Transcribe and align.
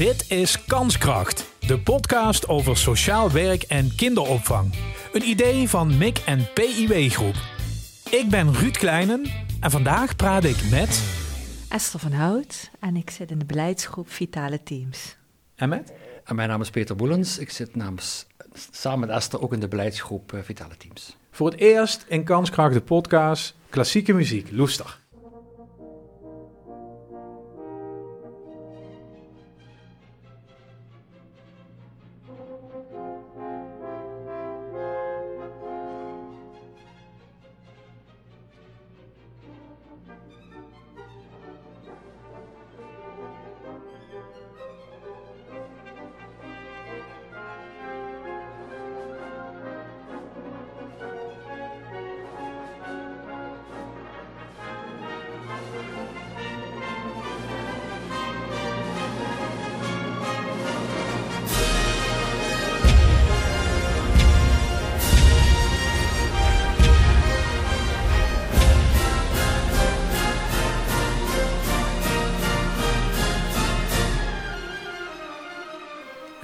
Dit 0.00 0.30
is 0.30 0.64
Kanskracht, 0.64 1.46
de 1.58 1.80
podcast 1.80 2.48
over 2.48 2.76
sociaal 2.76 3.30
werk 3.30 3.62
en 3.62 3.94
kinderopvang. 3.96 4.74
Een 5.12 5.28
idee 5.28 5.68
van 5.68 5.98
MIC 5.98 6.18
en 6.18 6.48
PIW 6.54 7.10
Groep. 7.10 7.34
Ik 8.10 8.26
ben 8.30 8.54
Ruud 8.54 8.76
Kleinen 8.76 9.26
en 9.60 9.70
vandaag 9.70 10.16
praat 10.16 10.44
ik 10.44 10.70
met... 10.70 11.02
Esther 11.68 12.00
van 12.00 12.12
Hout 12.12 12.70
en 12.78 12.96
ik 12.96 13.10
zit 13.10 13.30
in 13.30 13.38
de 13.38 13.44
beleidsgroep 13.44 14.10
Vitale 14.10 14.62
Teams. 14.62 15.16
En 15.54 15.68
met? 15.68 15.92
En 16.24 16.34
mijn 16.34 16.48
naam 16.48 16.60
is 16.60 16.70
Peter 16.70 16.96
Boelens. 16.96 17.38
Ik 17.38 17.50
zit 17.50 17.76
namens, 17.76 18.26
samen 18.70 19.08
met 19.08 19.16
Esther 19.16 19.42
ook 19.42 19.52
in 19.52 19.60
de 19.60 19.68
beleidsgroep 19.68 20.32
uh, 20.32 20.40
Vitale 20.42 20.76
Teams. 20.76 21.16
Voor 21.30 21.50
het 21.50 21.60
eerst 21.60 22.04
in 22.08 22.24
Kanskracht 22.24 22.74
de 22.74 22.80
podcast 22.80 23.54
klassieke 23.68 24.12
muziek, 24.12 24.48
Loester. 24.50 24.99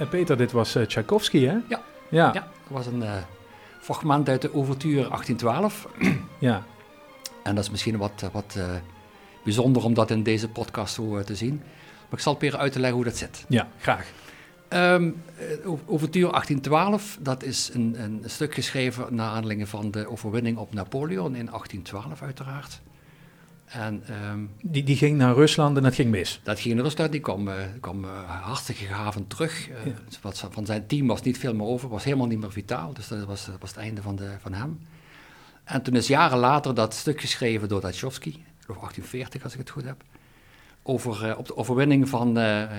Peter, 0.09 0.37
dit 0.37 0.51
was 0.51 0.75
uh, 0.75 0.83
Tchaikovsky, 0.83 1.45
hè? 1.45 1.57
Ja. 1.67 1.81
Ja. 2.09 2.31
ja 2.33 2.33
dat 2.33 2.69
was 2.69 2.85
een 2.85 3.01
uh, 3.01 3.11
fragment 3.79 4.29
uit 4.29 4.41
de 4.41 4.53
Overture 4.53 5.07
1812. 5.09 5.87
ja. 6.39 6.63
En 7.43 7.55
dat 7.55 7.63
is 7.63 7.69
misschien 7.69 7.97
wat, 7.97 8.21
eh, 8.23 8.29
wat 8.31 8.59
bijzonder 9.43 9.83
om 9.83 9.93
dat 9.93 10.11
in 10.11 10.23
deze 10.23 10.49
podcast 10.49 10.93
zo 10.93 11.23
te 11.23 11.35
zien. 11.35 11.55
Maar 12.09 12.19
ik 12.19 12.19
zal 12.19 12.33
proberen 12.33 12.59
uit 12.59 12.71
te 12.71 12.79
leggen 12.79 12.97
hoe 12.97 13.05
dat 13.05 13.17
zit. 13.17 13.45
Ja, 13.47 13.67
graag. 13.79 14.11
Um, 14.69 15.23
Overture 15.85 16.31
1812, 16.31 17.17
dat 17.19 17.43
is 17.43 17.69
een, 17.73 17.95
een 17.99 18.21
stuk 18.25 18.53
geschreven 18.53 19.15
naar 19.15 19.29
aanleiding 19.29 19.69
van 19.69 19.91
de 19.91 20.09
overwinning 20.09 20.57
op 20.57 20.73
Napoleon 20.73 21.35
in 21.35 21.45
1812 21.45 22.21
uiteraard. 22.21 22.81
En, 23.67 24.03
um, 24.29 24.49
die, 24.61 24.83
die 24.83 24.95
ging 24.95 25.17
naar 25.17 25.33
Rusland 25.33 25.77
en 25.77 25.83
dat 25.83 25.95
ging 25.95 26.09
mis? 26.09 26.39
Dat 26.43 26.59
ging 26.59 26.75
naar 26.75 26.83
Rusland, 26.83 27.11
die 27.11 27.21
kwam, 27.21 27.47
uh, 27.47 27.53
kwam 27.79 28.03
uh, 28.03 28.41
hartstikke 28.41 28.85
gehavend 28.85 29.29
terug. 29.29 29.69
Uh, 29.69 29.75
ja. 29.85 30.49
Van 30.49 30.65
zijn 30.65 30.87
team 30.87 31.07
was 31.07 31.21
niet 31.21 31.37
veel 31.37 31.53
meer 31.53 31.65
over, 31.65 31.89
was 31.89 32.03
helemaal 32.03 32.27
niet 32.27 32.39
meer 32.39 32.51
vitaal. 32.51 32.93
Dus 32.93 33.07
dat 33.07 33.25
was, 33.25 33.45
dat 33.45 33.55
was 33.59 33.69
het 33.69 33.79
einde 33.79 34.01
van, 34.01 34.15
de, 34.15 34.29
van 34.39 34.53
hem. 34.53 34.79
En 35.63 35.81
toen 35.81 35.95
is 35.95 36.07
jaren 36.07 36.37
later 36.37 36.73
dat 36.73 36.93
stuk 36.93 37.21
geschreven 37.21 37.67
door 37.67 37.79
Tchaikovsky, 37.79 38.35
of 38.67 38.75
1840 38.75 39.43
als 39.43 39.53
ik 39.53 39.59
het 39.59 39.69
goed 39.69 39.83
heb, 39.83 40.03
over 40.83 41.37
op 41.37 41.47
de 41.47 41.57
overwinning 41.57 42.09
van, 42.09 42.33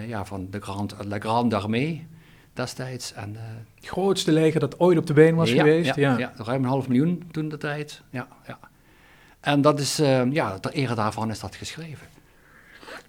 ja, 0.07 0.25
van 0.25 0.47
de 0.51 0.61
Grand, 0.61 0.95
La 1.05 1.19
Grande 1.19 1.57
Armée 1.57 2.07
destijds. 2.53 3.13
En, 3.13 3.37
het 3.75 3.87
grootste 3.87 4.33
leger 4.33 4.61
dat 4.61 4.81
ooit 4.81 4.99
op 4.99 5.07
de 5.07 5.13
been 5.13 5.35
was 5.35 5.51
ja, 5.51 5.57
geweest? 5.57 5.95
Ja, 5.95 6.19
ja. 6.19 6.33
ruim 6.37 6.63
een 6.63 6.69
half 6.69 6.89
miljoen 6.89 7.23
toen 7.31 7.49
de 7.49 7.57
tijd. 7.57 8.03
Ja, 8.11 8.29
ja. 8.47 8.59
En 9.49 9.61
dat 9.61 9.81
is, 9.81 10.01
uh, 10.01 10.33
ja, 10.33 10.59
ter 10.59 10.73
ere 10.73 10.95
daarvan 10.95 11.31
is 11.31 11.41
dat 11.41 11.55
geschreven. 11.55 12.07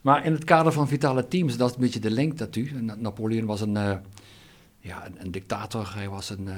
Maar 0.01 0.25
in 0.25 0.31
het 0.31 0.43
kader 0.43 0.71
van 0.71 0.87
vitale 0.87 1.27
teams, 1.27 1.57
dat 1.57 1.69
is 1.69 1.75
een 1.75 1.81
beetje 1.81 1.99
de 1.99 2.11
link 2.11 2.55
u. 2.55 2.81
Napoleon 2.97 3.45
was 3.45 3.61
een, 3.61 3.75
uh, 3.75 3.95
ja, 4.79 5.07
een, 5.17 5.31
dictator, 5.31 5.93
hij 5.95 6.09
was 6.09 6.29
een, 6.29 6.47
uh, 6.47 6.55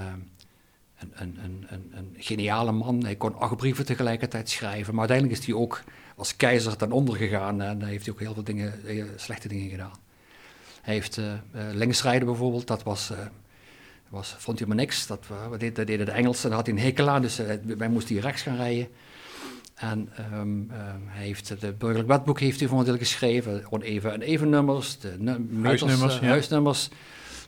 een, 1.14 1.40
een, 1.70 2.16
geniale 2.18 2.72
man. 2.72 3.04
Hij 3.04 3.16
kon 3.16 3.36
acht 3.36 3.58
brieven 3.58 3.86
tegelijkertijd 3.86 4.50
schrijven, 4.50 4.92
maar 4.94 5.10
uiteindelijk 5.10 5.40
is 5.40 5.46
hij 5.46 5.56
ook 5.56 5.84
als 6.16 6.36
keizer 6.36 6.78
ten 6.78 6.92
onder 6.92 7.16
gegaan 7.16 7.62
en 7.62 7.82
hij 7.82 7.90
heeft 7.90 8.10
ook 8.10 8.20
heel 8.20 8.34
veel 8.34 8.44
dingen, 8.44 8.74
slechte 9.16 9.48
dingen 9.48 9.70
gedaan. 9.70 10.00
Hij 10.82 10.94
heeft 10.94 11.22
linksrijden 11.72 12.28
bijvoorbeeld, 12.28 12.68
dat 12.68 12.84
was, 12.84 13.12
was, 14.10 14.36
vond 14.38 14.60
hij 14.60 14.68
maar 14.68 14.78
niks. 14.78 15.08
Dat, 15.08 15.26
deden 15.60 16.06
de 16.06 16.12
Engelsen, 16.12 16.48
daar 16.50 16.58
had 16.58 16.68
hij 16.68 16.76
een 16.76 16.84
hekel 16.84 17.10
aan, 17.10 17.22
dus 17.22 17.42
wij 17.78 17.90
moesten 17.90 18.14
hier 18.14 18.24
rechts 18.24 18.42
gaan 18.42 18.56
rijden. 18.56 18.88
En 19.82 20.10
um, 20.34 20.68
hij 21.06 21.26
heeft 21.26 21.50
het 21.50 21.78
burgerlijk 21.78 22.08
wetboek 22.08 22.40
heeft 22.40 22.60
hij 22.60 22.70
voor 22.70 22.80
een 22.80 22.86
deel 22.86 22.98
geschreven, 22.98 23.64
oneven 23.70 24.14
en 24.14 24.22
even 24.22 24.50
nummers, 24.50 25.00
de 25.00 25.16
meters, 25.20 25.82
huisnummers, 25.82 26.16
uh, 26.16 26.30
huisnummers. 26.30 26.90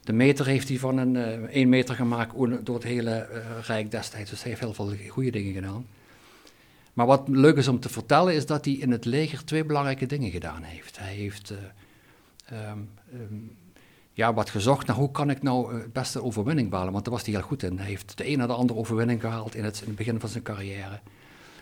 De 0.03 0.13
meter 0.13 0.45
heeft 0.45 0.69
hij 0.69 0.77
van 0.77 0.97
een 0.97 1.15
uh, 1.15 1.25
1 1.25 1.69
meter 1.69 1.95
gemaakt 1.95 2.33
door 2.63 2.75
het 2.75 2.83
hele 2.83 3.27
uh, 3.31 3.37
Rijk 3.65 3.91
destijds. 3.91 4.29
Dus 4.29 4.41
hij 4.41 4.49
heeft 4.49 4.63
heel 4.63 4.73
veel 4.73 4.93
goede 5.07 5.31
dingen 5.31 5.53
gedaan. 5.53 5.85
Maar 6.93 7.05
wat 7.05 7.27
leuk 7.27 7.57
is 7.57 7.67
om 7.67 7.79
te 7.79 7.89
vertellen, 7.89 8.33
is 8.33 8.45
dat 8.45 8.65
hij 8.65 8.73
in 8.73 8.91
het 8.91 9.05
leger 9.05 9.45
twee 9.45 9.65
belangrijke 9.65 10.05
dingen 10.05 10.31
gedaan 10.31 10.63
heeft. 10.63 10.99
Hij 10.99 11.13
heeft 11.13 11.53
um, 12.51 12.89
um, 13.13 13.55
ja, 14.13 14.33
wat 14.33 14.49
gezocht 14.49 14.87
naar 14.87 14.95
hoe 14.95 15.11
kan 15.11 15.29
ik 15.29 15.41
nou 15.41 15.75
het 15.75 15.93
beste 15.93 16.23
overwinning 16.23 16.69
behalen, 16.69 16.93
want 16.93 17.05
daar 17.05 17.13
was 17.13 17.23
hij 17.23 17.33
heel 17.33 17.43
goed 17.43 17.63
in. 17.63 17.77
Hij 17.77 17.87
heeft 17.87 18.17
de 18.17 18.29
een 18.29 18.37
na 18.37 18.47
de 18.47 18.53
andere 18.53 18.79
overwinning 18.79 19.21
gehaald 19.21 19.55
in 19.55 19.63
het, 19.63 19.79
in 19.81 19.87
het 19.87 19.95
begin 19.95 20.19
van 20.19 20.29
zijn 20.29 20.43
carrière. 20.43 20.99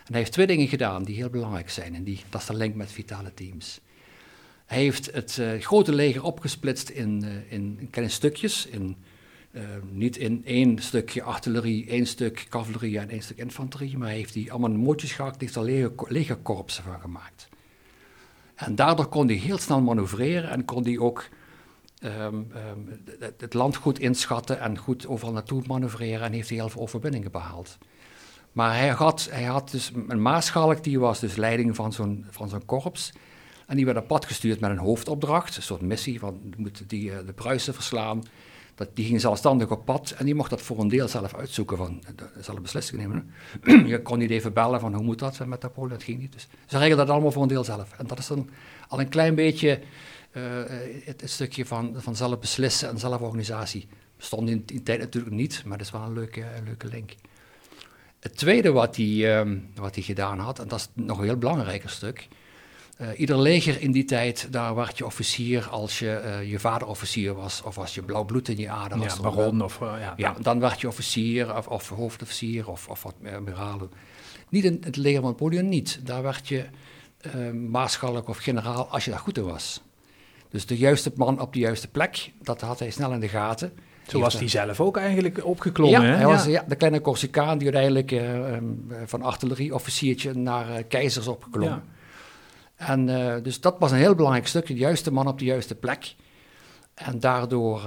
Hij 0.05 0.19
heeft 0.19 0.31
twee 0.31 0.47
dingen 0.47 0.67
gedaan 0.67 1.03
die 1.03 1.15
heel 1.15 1.29
belangrijk 1.29 1.69
zijn. 1.69 1.95
En 1.95 2.03
die, 2.03 2.21
dat 2.29 2.41
is 2.41 2.47
de 2.47 2.55
link 2.55 2.75
met 2.75 2.91
vitale 2.91 3.33
teams. 3.33 3.79
Hij 4.65 4.79
heeft 4.79 5.13
het 5.13 5.37
uh, 5.37 5.61
grote 5.61 5.93
leger 5.93 6.23
opgesplitst 6.23 6.89
in, 6.89 7.23
uh, 7.23 7.51
in, 7.51 7.87
kleine 7.91 8.11
stukjes. 8.11 8.65
In, 8.65 8.95
uh, 9.51 9.61
niet 9.89 10.17
in 10.17 10.41
één 10.45 10.79
stukje 10.79 11.23
artillerie, 11.23 11.87
één 11.87 12.05
stuk 12.05 12.45
cavalerie 12.49 12.99
en 12.99 13.09
één 13.09 13.21
stuk 13.21 13.37
infanterie. 13.37 13.97
Maar 13.97 14.07
hij 14.07 14.17
heeft 14.17 14.33
die 14.33 14.51
allemaal 14.51 14.69
in 14.69 14.75
mootjes 14.75 15.11
gehakt. 15.11 15.41
heeft 15.41 15.55
er 15.55 15.63
leger, 15.63 15.91
legerkorpsen 16.07 16.83
van 16.83 16.99
gemaakt. 16.99 17.49
En 18.55 18.75
daardoor 18.75 19.07
kon 19.07 19.27
hij 19.27 19.35
heel 19.35 19.57
snel 19.57 19.81
manoeuvreren 19.81 20.49
en 20.49 20.65
kon 20.65 20.83
hij 20.83 20.97
ook 20.97 21.29
um, 22.03 22.51
het, 23.19 23.41
het 23.41 23.53
land 23.53 23.75
goed 23.75 23.99
inschatten 23.99 24.59
en 24.59 24.77
goed 24.77 25.07
overal 25.07 25.33
naartoe 25.33 25.63
manoeuvreren. 25.67 26.25
En 26.25 26.31
heeft 26.31 26.49
hij 26.49 26.57
heel 26.57 26.69
veel 26.69 26.81
overwinningen 26.81 27.31
behaald. 27.31 27.77
Maar 28.51 28.77
hij 28.77 28.89
had, 28.89 29.27
hij 29.31 29.43
had 29.43 29.71
dus 29.71 29.91
een 30.07 30.21
maarschalk, 30.21 30.83
die 30.83 30.99
was 30.99 31.19
dus 31.19 31.35
leiding 31.35 31.75
van 31.75 31.93
zo'n, 31.93 32.25
van 32.29 32.49
zo'n 32.49 32.65
korps. 32.65 33.11
En 33.67 33.75
die 33.75 33.85
werd 33.85 33.97
op 33.97 34.07
pad 34.07 34.25
gestuurd 34.25 34.59
met 34.59 34.69
een 34.69 34.77
hoofdopdracht, 34.77 35.55
een 35.55 35.63
soort 35.63 35.81
missie, 35.81 36.19
van 36.19 36.39
moeten 36.57 36.87
die 36.87 37.23
de 37.25 37.33
Pruisen 37.33 37.73
verslaan. 37.73 38.23
Dat, 38.75 38.89
die 38.93 39.05
ging 39.05 39.21
zelfstandig 39.21 39.71
op 39.71 39.85
pad 39.85 40.13
en 40.17 40.25
die 40.25 40.35
mocht 40.35 40.49
dat 40.49 40.61
voor 40.61 40.79
een 40.79 40.87
deel 40.87 41.07
zelf 41.07 41.35
uitzoeken, 41.35 41.77
van 41.77 42.03
zelf 42.39 42.61
beslissingen 42.61 43.09
nemen. 43.63 43.87
Je 43.91 44.01
kon 44.01 44.17
niet 44.17 44.29
even 44.29 44.53
bellen 44.53 44.79
van 44.79 44.93
hoe 44.93 45.03
moet 45.03 45.19
dat 45.19 45.45
met 45.45 45.61
Napoleon, 45.61 45.89
dat 45.89 46.03
ging 46.03 46.19
niet. 46.19 46.33
Dus 46.33 46.47
ze 46.65 46.77
regelden 46.77 47.05
dat 47.05 47.09
allemaal 47.09 47.31
voor 47.31 47.41
een 47.41 47.47
deel 47.47 47.63
zelf. 47.63 47.93
En 47.97 48.07
dat 48.07 48.19
is 48.19 48.27
dan 48.27 48.49
al 48.87 48.99
een 48.99 49.09
klein 49.09 49.35
beetje 49.35 49.79
het, 50.31 51.21
het, 51.21 51.29
stukje 51.29 51.65
van, 51.65 51.93
van 51.97 52.15
zelf 52.15 52.39
beslissen 52.39 52.89
en 52.89 52.99
zelforganisatie. 52.99 53.87
Bestond 54.17 54.49
in 54.49 54.63
die 54.65 54.83
tijd 54.83 54.99
natuurlijk 54.99 55.35
niet, 55.35 55.63
maar 55.65 55.77
dat 55.77 55.87
is 55.87 55.93
wel 55.93 56.01
een 56.01 56.13
leuke, 56.13 56.41
een 56.41 56.63
leuke 56.63 56.87
link. 56.87 57.15
Het 58.21 58.37
tweede 58.37 58.71
wat 58.71 58.95
hij, 58.95 59.39
um, 59.39 59.69
wat 59.75 59.95
hij 59.95 60.03
gedaan 60.03 60.39
had, 60.39 60.59
en 60.59 60.67
dat 60.67 60.79
is 60.79 60.87
nog 60.93 61.17
een 61.17 61.23
heel 61.23 61.37
belangrijker 61.37 61.89
stuk. 61.89 62.27
Uh, 63.01 63.19
ieder 63.19 63.39
leger 63.39 63.81
in 63.81 63.91
die 63.91 64.05
tijd, 64.05 64.47
daar 64.51 64.75
werd 64.75 64.97
je 64.97 65.05
officier 65.05 65.67
als 65.69 65.99
je 65.99 66.21
uh, 66.25 66.51
je 66.51 66.59
vader 66.59 66.87
officier 66.87 67.33
was, 67.33 67.61
of 67.61 67.77
als 67.77 67.95
je 67.95 68.01
blauw 68.01 68.25
bloed 68.25 68.47
in 68.47 68.57
je 68.57 68.69
ader 68.69 68.97
was. 68.97 69.15
Ja, 69.15 69.21
baron 69.21 69.61
of... 69.61 69.79
Uh, 69.79 69.93
ja, 69.99 70.13
ja, 70.17 70.35
dan 70.41 70.59
werd 70.59 70.81
je 70.81 70.87
officier 70.87 71.57
of, 71.57 71.67
of 71.67 71.89
hoofdofficier 71.89 72.69
of, 72.69 72.87
of 72.87 73.03
wat 73.03 73.15
admiraal. 73.33 73.89
Niet 74.49 74.63
in 74.63 74.81
het 74.83 74.95
leger 74.95 75.21
van 75.21 75.29
Napoleon, 75.29 75.69
niet. 75.69 75.99
Daar 76.03 76.21
werd 76.21 76.47
je 76.47 76.65
maarschalk 77.53 78.27
of 78.27 78.37
generaal 78.37 78.87
als 78.87 79.05
je 79.05 79.11
daar 79.11 79.19
goed 79.19 79.37
in 79.37 79.43
was. 79.43 79.81
Dus 80.49 80.65
de 80.65 80.77
juiste 80.77 81.11
man 81.15 81.39
op 81.39 81.53
de 81.53 81.59
juiste 81.59 81.87
plek, 81.87 82.31
dat 82.41 82.61
had 82.61 82.79
hij 82.79 82.91
snel 82.91 83.11
in 83.11 83.19
de 83.19 83.27
gaten. 83.27 83.73
Zo 84.07 84.19
was 84.19 84.39
hij 84.39 84.47
zelf 84.47 84.79
ook 84.79 84.97
eigenlijk 84.97 85.45
opgeklommen. 85.45 86.01
Ja, 86.01 86.15
hij 86.15 86.25
was 86.25 86.45
ja, 86.45 86.63
de 86.67 86.75
kleine 86.75 87.01
Corsicaan 87.01 87.57
die 87.57 87.73
uiteindelijk 87.73 88.11
uh, 88.11 88.57
van 89.05 89.21
artillerieofficiertje 89.21 90.33
naar 90.33 90.69
uh, 90.69 90.75
keizers 90.87 91.27
opgeklommen. 91.27 91.83
Ja. 92.77 92.85
En 92.87 93.07
uh, 93.07 93.35
dus 93.43 93.61
dat 93.61 93.75
was 93.79 93.91
een 93.91 93.97
heel 93.97 94.15
belangrijk 94.15 94.47
stuk, 94.47 94.67
de 94.67 94.73
juiste 94.73 95.11
man 95.11 95.27
op 95.27 95.39
de 95.39 95.45
juiste 95.45 95.75
plek. 95.75 96.15
En 96.93 97.19
daardoor 97.19 97.81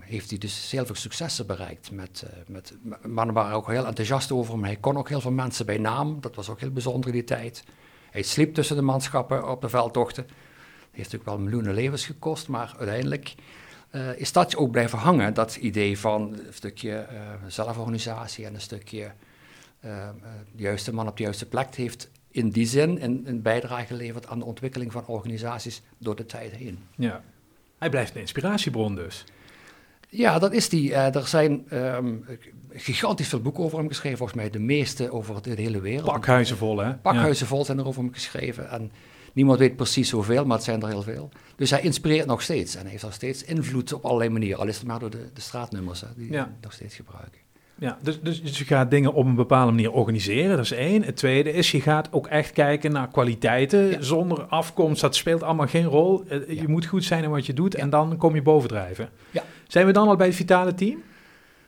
heeft 0.00 0.30
hij 0.30 0.38
dus 0.38 0.70
heel 0.70 0.86
veel 0.86 0.94
successen 0.94 1.46
bereikt. 1.46 1.90
Met, 1.90 2.26
met, 2.46 2.74
mannen 3.02 3.34
waren 3.34 3.56
ook 3.56 3.70
heel 3.70 3.86
enthousiast 3.86 4.32
over 4.32 4.52
hem. 4.54 4.64
Hij 4.64 4.76
kon 4.76 4.96
ook 4.96 5.08
heel 5.08 5.20
veel 5.20 5.30
mensen 5.30 5.66
bij 5.66 5.78
naam. 5.78 6.20
Dat 6.20 6.34
was 6.34 6.48
ook 6.48 6.60
heel 6.60 6.70
bijzonder 6.70 7.06
in 7.06 7.12
die 7.12 7.24
tijd. 7.24 7.64
Hij 8.10 8.22
sliep 8.22 8.54
tussen 8.54 8.76
de 8.76 8.82
manschappen 8.82 9.48
op 9.50 9.60
de 9.60 9.68
veldtochten. 9.68 10.24
heeft 10.24 11.12
natuurlijk 11.12 11.24
wel 11.24 11.38
miljoenen 11.38 11.74
levens 11.74 12.06
gekost, 12.06 12.48
maar 12.48 12.74
uiteindelijk 12.78 13.34
uh, 13.94 14.16
is 14.16 14.32
dat 14.32 14.56
ook 14.56 14.70
blijven 14.70 14.98
hangen, 14.98 15.34
dat 15.34 15.56
idee 15.56 15.98
van 15.98 16.22
een 16.32 16.52
stukje 16.52 17.06
uh, 17.12 17.18
zelforganisatie 17.46 18.46
en 18.46 18.54
een 18.54 18.60
stukje 18.60 19.12
uh, 19.84 20.08
de 20.56 20.62
juiste 20.62 20.94
man 20.94 21.08
op 21.08 21.16
de 21.16 21.22
juiste 21.22 21.46
plek 21.46 21.74
heeft 21.74 22.10
in 22.30 22.50
die 22.50 22.66
zin 22.66 23.02
een, 23.02 23.22
een, 23.24 23.42
bijdrage 23.42 23.86
geleverd 23.86 24.26
aan 24.26 24.38
de 24.38 24.44
ontwikkeling 24.44 24.92
van 24.92 25.06
organisaties 25.06 25.82
door 25.98 26.16
de 26.16 26.26
tijd 26.26 26.52
heen. 26.52 26.78
Ja, 26.96 27.22
hij 27.78 27.90
blijft 27.90 28.14
een 28.14 28.20
inspiratiebron 28.20 28.94
dus. 28.94 29.24
Ja, 30.08 30.38
dat 30.38 30.52
is 30.52 30.68
die. 30.68 30.94
er 30.94 31.26
zijn 31.26 31.76
um, 31.78 32.24
gigantisch 32.70 33.28
veel 33.28 33.40
boeken 33.40 33.64
over 33.64 33.78
hem 33.78 33.88
geschreven, 33.88 34.18
volgens 34.18 34.38
mij 34.38 34.50
de 34.50 34.58
meeste 34.58 35.12
over 35.12 35.42
de 35.42 35.50
hele 35.50 35.80
wereld. 35.80 36.12
Pakhuizen 36.12 36.56
vol, 36.56 36.78
hè? 36.78 36.94
Pakhuizen 36.94 37.46
vol 37.46 37.64
zijn 37.64 37.78
er 37.78 37.86
over 37.86 38.02
hem 38.02 38.12
geschreven 38.12 38.70
en 38.70 38.92
Niemand 39.34 39.58
weet 39.58 39.76
precies 39.76 40.10
hoeveel, 40.10 40.44
maar 40.44 40.56
het 40.56 40.64
zijn 40.64 40.82
er 40.82 40.88
heel 40.88 41.02
veel. 41.02 41.30
Dus 41.56 41.70
hij 41.70 41.80
inspireert 41.80 42.26
nog 42.26 42.42
steeds 42.42 42.74
en 42.74 42.80
hij 42.80 42.90
heeft 42.90 43.02
nog 43.02 43.12
steeds 43.12 43.44
invloed 43.44 43.92
op 43.92 44.04
allerlei 44.04 44.30
manieren. 44.30 44.58
Al 44.58 44.66
is 44.66 44.76
het 44.76 44.86
maar 44.86 44.98
door 44.98 45.10
de, 45.10 45.28
de 45.34 45.40
straatnummers 45.40 46.00
hè, 46.00 46.06
die 46.16 46.32
ja. 46.32 46.54
nog 46.60 46.72
steeds 46.72 46.94
gebruiken. 46.94 47.42
Ja, 47.78 47.98
dus, 48.02 48.20
dus, 48.20 48.42
dus, 48.42 48.58
je 48.58 48.64
gaat 48.64 48.90
dingen 48.90 49.12
op 49.12 49.26
een 49.26 49.34
bepaalde 49.34 49.72
manier 49.72 49.92
organiseren, 49.92 50.56
dat 50.56 50.64
is 50.64 50.72
één. 50.72 51.02
Het 51.02 51.16
tweede 51.16 51.52
is, 51.52 51.70
je 51.70 51.80
gaat 51.80 52.08
ook 52.12 52.26
echt 52.26 52.52
kijken 52.52 52.92
naar 52.92 53.08
kwaliteiten 53.08 54.04
zonder 54.04 54.42
afkomst. 54.44 55.00
Dat 55.00 55.16
speelt 55.16 55.42
allemaal 55.42 55.66
geen 55.66 55.84
rol. 55.84 56.24
Eh, 56.28 56.60
je 56.60 56.68
moet 56.68 56.86
goed 56.86 57.04
zijn 57.04 57.24
in 57.24 57.30
wat 57.30 57.46
je 57.46 57.52
doet 57.52 57.74
en 57.74 57.90
dan 57.90 58.16
kom 58.16 58.34
je 58.34 58.42
bovendrijven. 58.42 59.08
Ja. 59.30 59.42
Zijn 59.68 59.86
we 59.86 59.92
dan 59.92 60.08
al 60.08 60.16
bij 60.16 60.26
het 60.26 60.36
vitale 60.36 60.74
team? 60.74 61.02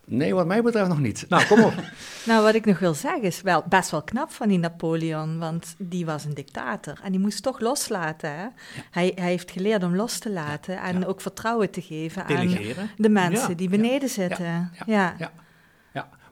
Nee, 0.09 0.35
wat 0.35 0.47
mij 0.47 0.63
betreft 0.63 0.89
nog 0.89 1.01
niet. 1.01 1.25
Nou, 1.29 1.47
kom 1.47 1.63
op. 1.63 1.75
nou, 2.27 2.43
wat 2.43 2.55
ik 2.55 2.65
nog 2.65 2.79
wil 2.79 2.95
zeggen 2.95 3.23
is 3.23 3.43
wel 3.43 3.65
best 3.69 3.91
wel 3.91 4.03
knap 4.03 4.31
van 4.31 4.49
die 4.49 4.59
Napoleon, 4.59 5.39
want 5.39 5.75
die 5.79 6.07
was 6.07 6.25
een 6.25 6.35
dictator 6.35 6.99
en 7.03 7.11
die 7.11 7.21
moest 7.21 7.43
toch 7.43 7.61
loslaten. 7.61 8.31
Hè? 8.31 8.47
Hij, 8.91 9.13
hij 9.15 9.29
heeft 9.29 9.51
geleerd 9.51 9.83
om 9.83 9.97
los 9.97 10.19
te 10.19 10.31
laten 10.31 10.79
en 10.79 11.07
ook 11.07 11.21
vertrouwen 11.21 11.71
te 11.71 11.83
geven 11.83 12.27
Delegeren. 12.27 12.83
aan 12.83 12.91
de 12.97 13.09
mensen 13.09 13.57
die 13.57 13.69
beneden 13.69 14.09
zitten. 14.09 14.73
Ja. 14.87 15.15
Ja. 15.19 15.31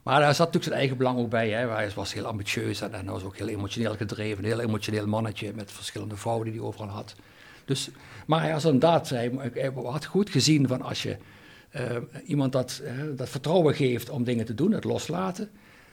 Maar 0.04 0.20
daar 0.20 0.34
zat 0.34 0.38
natuurlijk 0.38 0.64
zijn 0.64 0.78
eigen 0.78 0.96
belang 0.96 1.18
ook 1.18 1.30
bij. 1.30 1.50
Hè. 1.50 1.68
Hij 1.68 1.90
was 1.94 2.12
heel 2.12 2.26
ambitieus 2.26 2.80
en, 2.80 2.92
hij 2.92 3.04
was 3.04 3.22
ook 3.22 3.36
heel 3.36 3.48
emotioneel 3.48 3.94
gedreven. 3.94 4.38
Een 4.38 4.50
heel 4.50 4.60
emotioneel 4.60 5.06
mannetje 5.06 5.52
met 5.54 5.72
verschillende 5.72 6.16
vrouwen 6.16 6.44
die 6.44 6.54
hij 6.54 6.64
overal 6.64 6.88
had. 6.88 7.14
Dus, 7.64 7.90
maar 8.26 8.40
hij 8.40 8.52
was 8.52 8.64
inderdaad, 8.64 9.08
hij, 9.08 9.32
hij 9.52 9.72
had 9.74 10.04
goed 10.04 10.30
gezien 10.30 10.68
van 10.68 10.82
als 10.82 11.02
je 11.02 11.16
iemand 12.26 12.52
dat, 12.52 12.82
uh, 12.84 12.90
dat 13.16 13.28
vertrouwen 13.28 13.74
geeft 13.74 14.10
om 14.10 14.24
dingen 14.24 14.44
te 14.44 14.54
doen, 14.54 14.72
het 14.72 14.84
loslaten, 14.84 15.50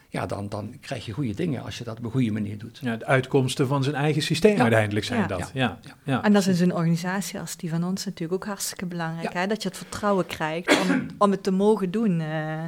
ja, 0.08 0.26
dan, 0.26 0.48
dan 0.48 0.74
krijg 0.80 1.06
je 1.06 1.12
goede 1.12 1.34
dingen 1.34 1.62
als 1.62 1.78
je 1.78 1.84
dat 1.84 1.98
op 1.98 2.04
een 2.04 2.10
goede 2.10 2.30
manier 2.30 2.58
doet. 2.58 2.78
Ja, 2.82 2.96
de 2.96 3.06
uitkomsten 3.06 3.66
van 3.66 3.82
zijn 3.82 3.94
eigen 3.94 4.22
systeem 4.22 4.60
uiteindelijk 4.60 5.06
zijn 5.06 5.28
dat. 5.28 5.50
Ja. 5.54 5.78
Ja. 6.04 6.22
En 6.22 6.32
dat 6.32 6.42
is 6.42 6.48
in 6.48 6.54
zo'n 6.54 6.76
organisatie 6.76 7.40
als 7.40 7.56
die 7.56 7.70
van 7.70 7.84
ons 7.84 8.04
natuurlijk 8.04 8.42
ook 8.42 8.48
hartstikke 8.48 8.86
belangrijk. 8.86 9.32
Hè? 9.32 9.46
Dat 9.46 9.62
je 9.62 9.68
het 9.68 9.76
vertrouwen 9.76 10.26
krijgt 10.26 10.80
om 10.80 10.88
het, 10.88 11.02
om 11.18 11.30
het 11.30 11.42
te 11.42 11.50
mogen 11.50 11.90
doen. 11.90 12.20
Uh, 12.20 12.62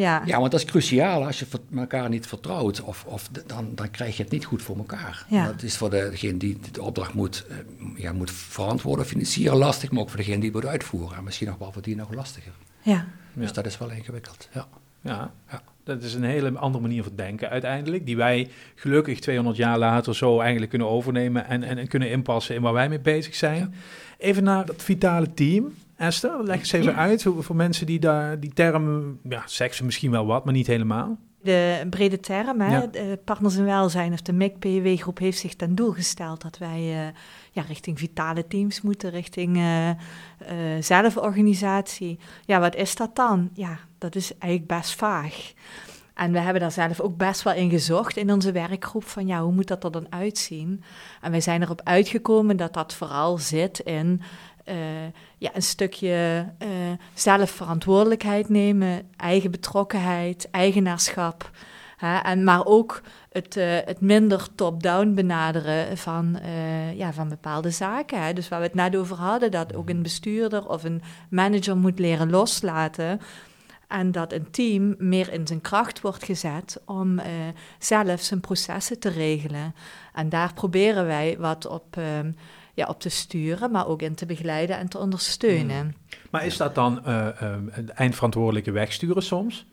ja. 0.00 0.22
ja, 0.24 0.38
want 0.38 0.50
dat 0.50 0.60
is 0.60 0.66
cruciaal. 0.66 1.26
Als 1.26 1.38
je 1.38 1.46
elkaar 1.76 2.08
niet 2.08 2.26
vertrouwt, 2.26 2.80
of, 2.80 3.04
of 3.04 3.28
dan, 3.46 3.74
dan 3.74 3.90
krijg 3.90 4.16
je 4.16 4.22
het 4.22 4.32
niet 4.32 4.44
goed 4.44 4.62
voor 4.62 4.76
elkaar. 4.76 5.26
Ja. 5.28 5.46
Dat 5.46 5.62
is 5.62 5.76
voor 5.76 5.90
degene 5.90 6.36
die 6.36 6.58
de 6.72 6.82
opdracht 6.82 7.14
moet, 7.14 7.46
uh, 7.50 7.56
ja, 7.96 8.12
moet 8.12 8.30
verantwoorden, 8.30 9.06
financieren 9.06 9.56
lastig, 9.56 9.90
maar 9.90 10.02
ook 10.02 10.08
voor 10.08 10.18
degene 10.18 10.36
die 10.36 10.50
het 10.50 10.54
moet 10.62 10.70
uitvoeren. 10.70 11.16
En 11.16 11.24
misschien 11.24 11.48
nog 11.48 11.58
wel 11.58 11.72
voor 11.72 11.82
die 11.82 11.96
nog 11.96 12.12
lastiger. 12.12 12.52
Ja. 12.82 13.06
Dus 13.32 13.52
dat 13.52 13.66
is 13.66 13.78
wel 13.78 13.90
ingewikkeld. 13.90 14.48
Ja. 14.52 14.66
Ja. 15.00 15.32
ja. 15.50 15.62
Dat 15.94 16.02
is 16.02 16.14
een 16.14 16.24
hele 16.24 16.58
andere 16.58 16.82
manier 16.82 17.02
van 17.02 17.12
denken 17.16 17.50
uiteindelijk, 17.50 18.06
die 18.06 18.16
wij 18.16 18.48
gelukkig 18.74 19.20
200 19.20 19.56
jaar 19.56 19.78
later 19.78 20.16
zo 20.16 20.38
eigenlijk 20.40 20.70
kunnen 20.70 20.88
overnemen 20.88 21.46
en, 21.46 21.62
en, 21.62 21.78
en 21.78 21.88
kunnen 21.88 22.10
inpassen 22.10 22.54
in 22.54 22.62
waar 22.62 22.72
wij 22.72 22.88
mee 22.88 23.00
bezig 23.00 23.34
zijn. 23.34 23.74
Even 24.18 24.44
naar 24.44 24.66
dat 24.66 24.82
vitale 24.82 25.34
team. 25.34 25.74
Esther, 25.96 26.44
leg 26.44 26.58
eens 26.58 26.72
even 26.72 26.96
uit 26.96 27.26
voor 27.38 27.56
mensen 27.56 27.86
die 27.86 27.98
daar 27.98 28.40
die 28.40 28.52
term, 28.52 29.18
ja, 29.28 29.42
seksen 29.46 29.84
misschien 29.84 30.10
wel 30.10 30.26
wat, 30.26 30.44
maar 30.44 30.54
niet 30.54 30.66
helemaal. 30.66 31.18
De 31.42 31.86
brede 31.90 32.20
term, 32.20 32.60
hè, 32.60 32.86
Partners 33.16 33.56
in 33.56 33.64
Welzijn 33.64 34.12
of 34.12 34.22
de 34.22 34.32
MIC-PW-groep 34.32 35.18
heeft 35.18 35.38
zich 35.38 35.54
ten 35.54 35.74
doel 35.74 35.92
gesteld 35.92 36.42
dat 36.42 36.58
wij 36.58 36.80
uh, 36.80 37.12
ja, 37.52 37.62
richting 37.62 37.98
vitale 37.98 38.46
teams 38.46 38.80
moeten, 38.80 39.10
richting 39.10 39.56
uh, 39.56 39.88
uh, 39.88 39.94
zelforganisatie. 40.80 42.18
Ja, 42.44 42.60
wat 42.60 42.76
is 42.76 42.94
dat 42.94 43.16
dan? 43.16 43.50
Ja, 43.54 43.78
dat 43.98 44.14
is 44.14 44.38
eigenlijk 44.38 44.66
best 44.66 44.94
vaag. 44.94 45.52
En 46.14 46.32
we 46.32 46.38
hebben 46.38 46.60
daar 46.60 46.72
zelf 46.72 47.00
ook 47.00 47.16
best 47.16 47.42
wel 47.42 47.54
in 47.54 47.70
gezocht 47.70 48.16
in 48.16 48.32
onze 48.32 48.52
werkgroep 48.52 49.04
van 49.04 49.26
ja, 49.26 49.42
hoe 49.42 49.52
moet 49.52 49.68
dat 49.68 49.84
er 49.84 49.90
dan 49.90 50.06
uitzien? 50.12 50.82
En 51.20 51.30
wij 51.30 51.40
zijn 51.40 51.62
erop 51.62 51.80
uitgekomen 51.84 52.56
dat 52.56 52.72
dat 52.72 52.94
vooral 52.94 53.38
zit 53.38 53.78
in 53.78 54.22
uh, 54.64 54.74
ja, 55.38 55.50
een 55.54 55.62
stukje 55.62 56.46
uh, 56.62 56.68
zelfverantwoordelijkheid 57.14 58.48
nemen, 58.48 59.08
eigen 59.16 59.50
betrokkenheid, 59.50 60.48
eigenaarschap. 60.50 61.50
Hè, 61.96 62.18
en, 62.18 62.44
maar 62.44 62.66
ook 62.66 63.02
het, 63.32 63.56
uh, 63.56 63.64
het 63.84 64.00
minder 64.00 64.46
top-down 64.54 65.14
benaderen 65.14 65.98
van, 65.98 66.38
ja, 66.94 67.12
van 67.12 67.28
bepaalde 67.28 67.70
zaken. 67.70 68.22
Hè. 68.22 68.32
Dus 68.32 68.48
waar 68.48 68.60
we 68.60 68.66
het 68.66 68.74
net 68.74 68.96
over 68.96 69.16
hadden, 69.16 69.50
dat 69.50 69.74
ook 69.74 69.88
een 69.88 70.02
bestuurder 70.02 70.68
of 70.68 70.84
een 70.84 71.02
manager 71.30 71.76
moet 71.76 71.98
leren 71.98 72.30
loslaten. 72.30 73.20
En 73.88 74.12
dat 74.12 74.32
een 74.32 74.50
team 74.50 74.94
meer 74.98 75.32
in 75.32 75.46
zijn 75.46 75.60
kracht 75.60 76.00
wordt 76.00 76.24
gezet 76.24 76.80
om 76.84 77.20
zelf 77.78 78.20
zijn 78.20 78.40
processen 78.40 78.98
te 78.98 79.08
regelen. 79.08 79.74
En 80.14 80.28
daar 80.28 80.54
proberen 80.54 81.06
wij 81.06 81.36
wat 81.38 81.66
op, 81.66 81.96
ja, 82.80 82.86
op 82.86 83.00
te 83.00 83.08
sturen, 83.08 83.70
maar 83.70 83.86
ook 83.86 84.02
in 84.02 84.14
te 84.14 84.26
begeleiden 84.26 84.78
en 84.78 84.88
te 84.88 84.98
ondersteunen. 84.98 85.80
Hmm. 85.80 85.94
Maar 86.30 86.46
is 86.46 86.56
dat 86.56 86.74
dan 86.74 87.02
uh, 87.06 87.26
een 87.40 87.90
eindverantwoordelijke 87.94 88.70
wegsturen 88.70 89.22
soms? 89.22 89.66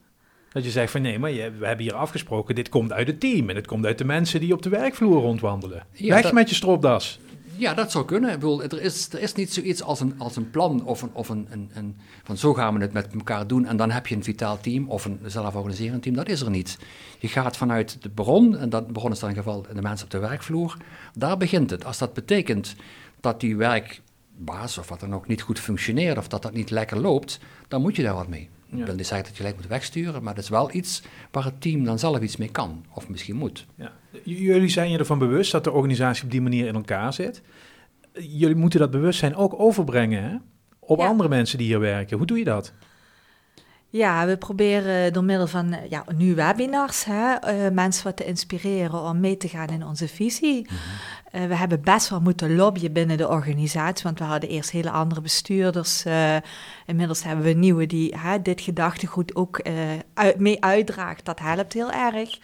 Dat 0.52 0.64
je 0.64 0.72
zegt 0.72 0.92
van 0.92 1.02
nee, 1.02 1.20
maar 1.20 1.32
je, 1.32 1.52
we 1.52 1.66
hebben 1.66 1.86
hier 1.86 1.96
afgesproken, 1.96 2.56
dit 2.56 2.70
komt 2.70 2.92
uit 2.92 3.08
het 3.08 3.20
team 3.20 3.50
en 3.50 3.56
het 3.56 3.68
komt 3.68 3.86
uit 3.86 3.98
de 3.98 4.06
mensen 4.06 4.40
die 4.40 4.54
op 4.54 4.62
de 4.62 4.70
werkvloer 4.70 5.22
rondwandelen. 5.22 5.86
Ja, 5.92 6.22
Weg 6.22 6.32
met 6.32 6.50
je 6.50 6.56
stropdas. 6.56 7.20
Ja, 7.58 7.74
dat 7.74 7.92
zou 7.92 8.06
kunnen. 8.06 8.62
Ik 8.62 8.72
er, 8.72 8.82
is, 8.82 9.14
er 9.14 9.22
is 9.22 9.34
niet 9.34 9.54
zoiets 9.54 9.84
als 9.84 10.00
een, 10.00 10.14
als 10.18 10.36
een 10.36 10.50
plan 10.50 10.86
of, 10.86 11.02
een, 11.02 11.10
of 11.14 11.30
een, 11.30 11.48
een, 11.50 11.72
een, 11.74 11.98
van 12.24 12.38
zo 12.38 12.54
gaan 12.54 12.74
we 12.74 12.82
het 12.82 12.94
met 12.94 13.14
elkaar 13.14 13.48
doen 13.48 13.66
en 13.66 13.78
dan 13.78 13.92
heb 13.92 14.08
je 14.08 14.16
een 14.16 14.24
vitaal 14.24 14.60
team 14.60 14.90
of 14.90 15.06
een 15.06 15.20
zelforganiserend 15.26 16.04
team. 16.04 16.16
Dat 16.16 16.30
is 16.30 16.42
er 16.42 16.50
niet. 16.50 16.78
Je 17.20 17.28
gaat 17.28 17.58
vanuit 17.58 18.02
de 18.02 18.10
bron, 18.10 18.58
en 18.58 18.70
dat 18.70 18.92
bron 18.92 19.12
is 19.12 19.20
dan 19.20 19.30
in 19.30 19.36
geval 19.36 19.66
de 19.74 19.82
mensen 19.82 20.06
op 20.06 20.12
de 20.12 20.20
werkvloer, 20.20 20.78
daar 21.14 21.38
begint 21.38 21.70
het. 21.70 21.86
Als 21.86 21.98
dat 21.98 22.14
betekent 22.14 22.76
dat 23.20 23.40
die 23.40 23.56
werkbaas 23.56 24.78
of 24.78 24.90
wat 24.90 25.00
dan 25.00 25.16
ook 25.16 25.28
niet 25.28 25.42
goed 25.42 25.60
functioneert 25.60 26.18
of 26.18 26.28
dat 26.28 26.42
dat 26.42 26.54
niet 26.54 26.70
lekker 26.70 27.00
loopt, 27.00 27.40
dan 27.68 27.82
moet 27.82 27.96
je 27.96 28.04
daar 28.04 28.14
wat 28.14 28.28
mee. 28.28 28.50
Ik 28.72 28.86
wil 28.86 28.96
niet 28.96 29.08
zeggen 29.08 29.28
dat 29.28 29.38
je 29.38 29.44
gelijk 29.44 29.56
moet 29.56 29.68
wegsturen, 29.68 30.24
maar 30.24 30.36
dat 30.36 30.44
is 30.44 30.50
wel 30.50 30.74
iets 30.74 31.04
waar 31.32 31.44
het 31.44 31.62
team 31.62 31.84
dan 31.84 32.00
zelf 32.00 32.20
iets 32.20 32.38
mee 32.38 32.52
kan, 32.52 32.86
of 32.94 33.10
misschien 33.10 33.36
moet. 33.36 33.66
Ja. 33.76 33.92
Jullie 34.24 34.70
zijn 34.70 34.92
je 34.92 34.98
ervan 34.98 35.20
bewust 35.20 35.52
dat 35.52 35.64
de 35.64 35.72
organisatie 35.72 36.24
op 36.24 36.32
die 36.32 36.42
manier 36.42 36.68
in 36.68 36.76
elkaar 36.76 37.14
zit. 37.14 37.42
Jullie 38.14 38.56
moeten 38.56 38.80
dat 38.80 38.92
bewustzijn 38.92 39.36
ook 39.36 39.60
overbrengen 39.60 40.24
hè? 40.24 40.36
op 40.80 41.00
andere 41.00 41.30
mensen 41.30 41.58
die 41.58 41.68
hier 41.68 41.80
werken. 41.80 42.18
Hoe 42.18 42.26
doe 42.26 42.38
je 42.38 42.44
dat? 42.44 42.74
Ja, 43.90 44.26
we 44.26 44.38
proberen 44.38 45.14
door 45.14 45.24
middel 45.24 45.48
van 45.48 45.76
ja, 45.90 46.06
nu 46.16 46.36
webinars 46.36 47.04
hè, 47.04 47.34
uh, 47.34 47.72
mensen 47.72 48.04
wat 48.04 48.18
te 48.18 48.26
inspireren 48.26 49.02
om 49.02 49.20
mee 49.20 49.38
te 49.38 49.48
gaan 49.48 49.68
in 49.68 49.86
onze 49.86 50.08
visie. 50.08 50.62
Mhm. 50.62 50.76
Uh, 51.32 51.48
we 51.48 51.56
hebben 51.56 51.82
best 51.82 52.10
wel 52.10 52.20
moeten 52.20 52.56
lobbyen 52.56 52.94
binnen 52.94 53.18
de 53.18 53.28
organisatie, 53.28 54.04
want 54.04 54.20
we 54.20 54.26
hadden 54.26 54.50
eerst 54.50 54.72
hele 54.72 54.90
andere 54.90 55.22
bestuurders. 55.22 56.06
Uh, 56.06 56.36
inmiddels 56.86 57.24
hebben 57.24 57.46
we 57.46 57.52
nieuwe 57.52 57.86
die 57.86 58.16
hè, 58.18 58.42
dit 58.42 58.62
gedachtegoed 58.62 59.36
ook 59.36 59.62
uit, 60.14 60.40
mee 60.40 60.64
uitdraagt. 60.64 61.26
Dat 61.26 61.40
helpt 61.40 61.74
heel 61.74 61.92
erg. 61.92 62.40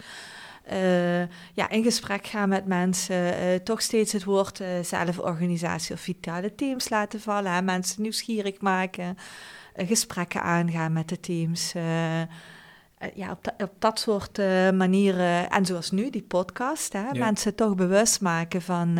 ja, 1.54 1.70
in 1.70 1.82
gesprek 1.82 2.26
gaan 2.26 2.48
met 2.48 2.66
mensen, 2.66 3.34
toch 3.64 3.82
steeds 3.82 4.12
het 4.12 4.24
woord 4.24 4.60
zelforganisatie 4.82 5.94
of 5.94 6.00
vitale 6.00 6.54
teams 6.54 6.88
laten 6.88 7.20
vallen. 7.20 7.52
Hè, 7.52 7.62
mensen 7.62 8.02
nieuwsgierig 8.02 8.60
maken. 8.60 9.16
Eh, 9.74 9.86
gesprekken 9.86 10.42
aangaan 10.42 10.92
met 10.92 11.08
de 11.08 11.20
teams. 11.20 11.74
Eh, 11.74 12.20
eh, 12.20 12.28
ja, 13.14 13.30
op, 13.30 13.54
op, 13.58 13.72
dat 13.78 13.98
soort 13.98 14.38
manieren. 14.74 15.50
En 15.50 15.66
zoals 15.66 15.90
nu, 15.90 16.10
die 16.10 16.22
podcast. 16.22 16.92
Hè, 16.92 17.18
Mensen 17.18 17.54
toch 17.54 17.74
bewust 17.74 18.20
maken 18.20 18.62
van 18.62 18.98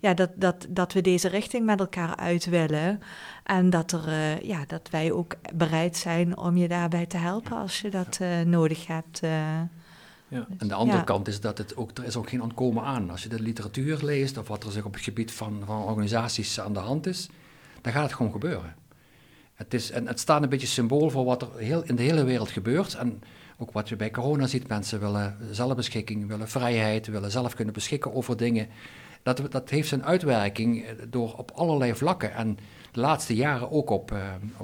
ja, 0.00 0.14
dat, 0.14 0.30
dat, 0.34 0.66
dat 0.68 0.92
we 0.92 1.00
deze 1.00 1.28
richting 1.28 1.66
met 1.66 1.80
elkaar 1.80 2.16
uit 2.16 2.44
willen. 2.44 3.00
En 3.44 3.70
dat, 3.70 3.92
er, 3.92 4.46
ja, 4.46 4.64
dat 4.66 4.88
wij 4.90 5.12
ook 5.12 5.36
bereid 5.54 5.96
zijn 5.96 6.36
om 6.36 6.56
je 6.56 6.68
daarbij 6.68 7.06
te 7.06 7.16
helpen 7.16 7.56
als 7.56 7.80
je 7.80 7.90
dat 7.90 8.20
nodig 8.46 8.86
hebt. 8.86 9.20
Ja. 10.28 10.46
En 10.58 10.68
de 10.68 10.74
andere 10.74 11.04
kant 11.04 11.28
is 11.28 11.40
dat 11.40 11.58
het 11.58 11.76
ook, 11.76 11.90
er 11.98 12.04
is 12.04 12.16
ook 12.16 12.28
geen 12.28 12.42
ontkomen 12.42 12.84
aan. 12.84 13.10
Als 13.10 13.22
je 13.22 13.28
de 13.28 13.40
literatuur 13.40 13.98
leest 14.02 14.38
of 14.38 14.48
wat 14.48 14.64
er 14.64 14.72
zich 14.72 14.84
op 14.84 14.92
het 14.92 15.02
gebied 15.02 15.32
van, 15.32 15.62
van 15.66 15.82
organisaties 15.82 16.60
aan 16.60 16.72
de 16.72 16.78
hand 16.78 17.06
is, 17.06 17.28
dan 17.80 17.92
gaat 17.92 18.02
het 18.02 18.12
gewoon 18.12 18.32
gebeuren. 18.32 18.74
Het, 19.62 19.74
is, 19.74 19.90
en 19.90 20.06
het 20.06 20.20
staat 20.20 20.42
een 20.42 20.48
beetje 20.48 20.66
symbool 20.66 21.10
voor 21.10 21.24
wat 21.24 21.42
er 21.42 21.48
heel, 21.56 21.82
in 21.82 21.96
de 21.96 22.02
hele 22.02 22.24
wereld 22.24 22.50
gebeurt. 22.50 22.94
En 22.94 23.22
ook 23.58 23.72
wat 23.72 23.88
je 23.88 23.96
bij 23.96 24.10
corona 24.10 24.46
ziet, 24.46 24.68
mensen 24.68 25.00
willen 25.00 25.36
zelfbeschikking, 25.50 26.28
willen 26.28 26.48
vrijheid, 26.48 27.06
willen 27.06 27.30
zelf 27.30 27.54
kunnen 27.54 27.74
beschikken 27.74 28.14
over 28.14 28.36
dingen. 28.36 28.68
dat, 29.22 29.42
dat 29.50 29.70
heeft 29.70 29.88
zijn 29.88 30.04
uitwerking 30.04 30.84
eh, 30.84 30.92
door 31.08 31.34
op 31.36 31.50
allerlei 31.50 31.94
vlakken. 31.94 32.34
En 32.34 32.58
de 32.92 33.00
laatste 33.00 33.34
jaren 33.34 33.70
ook 33.70 33.90
op, 33.90 34.12
uh, 34.12 34.18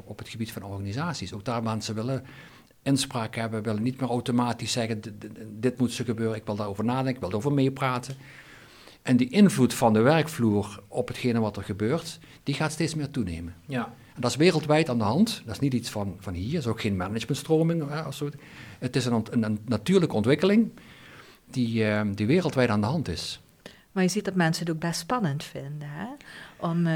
op 0.04 0.18
het 0.18 0.28
gebied 0.28 0.52
van 0.52 0.62
organisaties. 0.62 1.32
Ook 1.32 1.44
daar 1.44 1.62
mensen 1.62 1.94
willen 1.94 2.24
inspraak 2.82 3.34
hebben, 3.34 3.62
willen 3.62 3.82
niet 3.82 4.00
meer 4.00 4.10
automatisch 4.10 4.72
zeggen: 4.72 5.00
dit 5.60 5.78
moet 5.78 5.92
ze 5.92 6.04
gebeuren, 6.04 6.36
ik 6.36 6.46
wil 6.46 6.56
daarover 6.56 6.84
nadenken, 6.84 7.14
ik 7.14 7.20
wil 7.20 7.30
erover 7.30 7.52
meepraten. 7.52 8.16
En 9.02 9.16
die 9.16 9.30
invloed 9.30 9.74
van 9.74 9.92
de 9.92 10.00
werkvloer 10.00 10.82
op 10.88 11.08
hetgene 11.08 11.40
wat 11.40 11.56
er 11.56 11.62
gebeurt, 11.62 12.18
die 12.42 12.54
gaat 12.54 12.72
steeds 12.72 12.94
meer 12.94 13.10
toenemen. 13.10 13.54
Ja. 13.66 13.94
Dat 14.18 14.30
is 14.30 14.36
wereldwijd 14.36 14.88
aan 14.88 14.98
de 14.98 15.04
hand. 15.04 15.42
Dat 15.44 15.54
is 15.54 15.60
niet 15.60 15.74
iets 15.74 15.90
van, 15.90 16.16
van 16.18 16.34
hier, 16.34 16.52
dat 16.52 16.60
is 16.60 16.66
ook 16.66 16.80
geen 16.80 16.96
managementstroming. 16.96 18.06
Of 18.06 18.22
Het 18.78 18.96
is 18.96 19.04
een, 19.04 19.26
een, 19.30 19.58
natuurlijke 19.66 20.14
ontwikkeling 20.14 20.70
die, 21.50 21.84
uh, 21.84 22.00
die 22.14 22.26
wereldwijd 22.26 22.68
aan 22.68 22.80
de 22.80 22.86
hand 22.86 23.08
is. 23.08 23.40
Maar 23.92 24.02
je 24.02 24.08
ziet 24.08 24.24
dat 24.24 24.34
mensen 24.34 24.66
het 24.66 24.74
ook 24.74 24.80
best 24.80 25.00
spannend 25.00 25.44
vinden. 25.44 25.88
Hè? 25.90 26.06
Om 26.56 26.86
uh, 26.86 26.92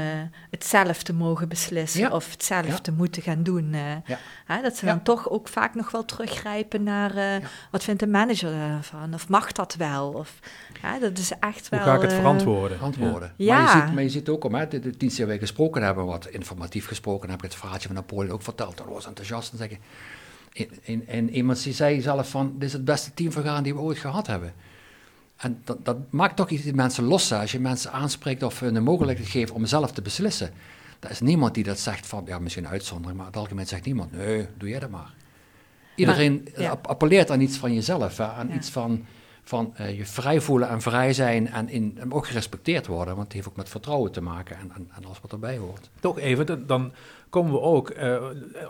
het 0.49 0.65
zelf 0.65 1.03
te 1.03 1.13
mogen 1.13 1.49
beslissen 1.49 2.11
of 2.11 2.31
het 2.31 2.43
zelf 2.43 2.79
te 2.79 2.91
moeten 2.91 3.21
gaan 3.21 3.43
doen. 3.43 3.73
Uh, 3.73 3.81
hè? 4.45 4.61
Dat 4.61 4.77
ze 4.77 4.85
dan 4.85 5.03
toch 5.03 5.29
ook 5.29 5.47
vaak 5.47 5.75
nog 5.75 5.91
wel 5.91 6.05
teruggrijpen 6.05 6.83
naar 6.83 7.15
uh, 7.15 7.45
wat 7.71 7.83
vindt 7.83 7.99
de 7.99 8.07
manager 8.07 8.53
ervan? 8.53 9.13
Of 9.13 9.29
mag 9.29 9.51
dat 9.51 9.75
wel? 9.75 10.11
Of, 10.11 10.39
hè? 10.81 10.99
Dat 10.99 11.17
is 11.17 11.31
echt 11.39 11.69
wel... 11.69 11.79
Hoe 11.79 11.89
ga 11.89 11.95
ik 11.95 12.01
het 12.01 12.13
verantwoorden? 12.13 12.77
verantwoorden. 12.77 13.33
Ja. 13.37 13.63
Maar, 13.63 13.75
je 13.75 13.81
ziet, 13.81 13.93
maar 13.93 14.03
je 14.03 14.09
ziet 14.09 14.29
ook, 14.29 14.43
om, 14.43 14.55
hè, 14.55 14.67
de, 14.67 14.79
de 14.79 14.97
dienst 14.97 15.17
die 15.17 15.25
wij 15.25 15.39
gesproken 15.39 15.81
hebben, 15.81 16.05
wat 16.05 16.27
informatief 16.27 16.87
gesproken, 16.87 17.29
heb 17.29 17.37
ik 17.37 17.43
het 17.43 17.55
verhaaltje 17.55 17.87
van 17.87 17.95
Napoleon 17.95 18.33
ook 18.33 18.41
verteld. 18.41 18.77
Dat 18.77 18.87
was 18.87 19.05
enthousiast 19.05 19.51
en 19.51 19.57
zeggen... 19.57 19.77
En, 20.83 21.07
en, 21.07 21.29
iemand 21.29 21.63
die 21.63 21.73
zei 21.73 22.01
zelf 22.01 22.29
van, 22.29 22.53
dit 22.53 22.67
is 22.67 22.73
het 22.73 22.85
beste 22.85 23.13
teamvergaan 23.13 23.63
die 23.63 23.73
we 23.73 23.79
ooit 23.79 23.97
gehad 23.97 24.27
hebben. 24.27 24.53
En 25.43 25.61
dat, 25.63 25.85
dat 25.85 25.97
maakt 26.09 26.35
toch 26.35 26.49
iets 26.49 26.63
die 26.63 26.73
mensen 26.73 27.03
lossen. 27.03 27.39
Als 27.39 27.51
je 27.51 27.59
mensen 27.59 27.91
aanspreekt 27.91 28.43
of 28.43 28.59
hun 28.59 28.73
de 28.73 28.79
mogelijkheid 28.79 29.29
geeft 29.29 29.51
om 29.51 29.65
zelf 29.65 29.91
te 29.91 30.01
beslissen. 30.01 30.51
Er 30.99 31.09
is 31.09 31.19
niemand 31.19 31.53
die 31.53 31.63
dat 31.63 31.79
zegt 31.79 32.07
van, 32.07 32.23
ja, 32.25 32.39
misschien 32.39 32.63
een 32.63 32.69
uitzondering, 32.69 33.17
maar 33.17 33.27
het 33.27 33.37
algemeen 33.37 33.67
zegt 33.67 33.85
niemand, 33.85 34.11
nee, 34.11 34.47
doe 34.57 34.69
jij 34.69 34.79
dat 34.79 34.89
maar. 34.89 35.13
Iedereen 35.95 36.47
appelleert 36.81 37.31
aan 37.31 37.41
iets 37.41 37.57
van 37.57 37.73
jezelf, 37.73 38.19
aan 38.19 38.51
iets 38.51 38.69
van, 38.69 39.05
van 39.43 39.73
uh, 39.79 39.97
je 39.97 40.05
vrij 40.05 40.41
voelen 40.41 40.69
en 40.69 40.81
vrij 40.81 41.13
zijn 41.13 41.47
en, 41.47 41.69
in, 41.69 41.99
ook 42.09 42.27
gerespecteerd 42.27 42.87
worden, 42.87 43.13
want 43.13 43.27
het 43.27 43.33
heeft 43.33 43.47
ook 43.47 43.55
met 43.55 43.69
vertrouwen 43.69 44.11
te 44.11 44.21
maken 44.21 44.57
en, 44.57 44.71
en, 44.75 44.89
en 44.95 45.05
alles 45.05 45.19
wat 45.21 45.31
erbij 45.31 45.57
hoort. 45.57 45.89
Toch 45.99 46.19
even, 46.19 46.67
dan 46.67 46.91
komen 47.29 47.51
we 47.51 47.59
ook 47.59 47.93
uh, 47.97 48.15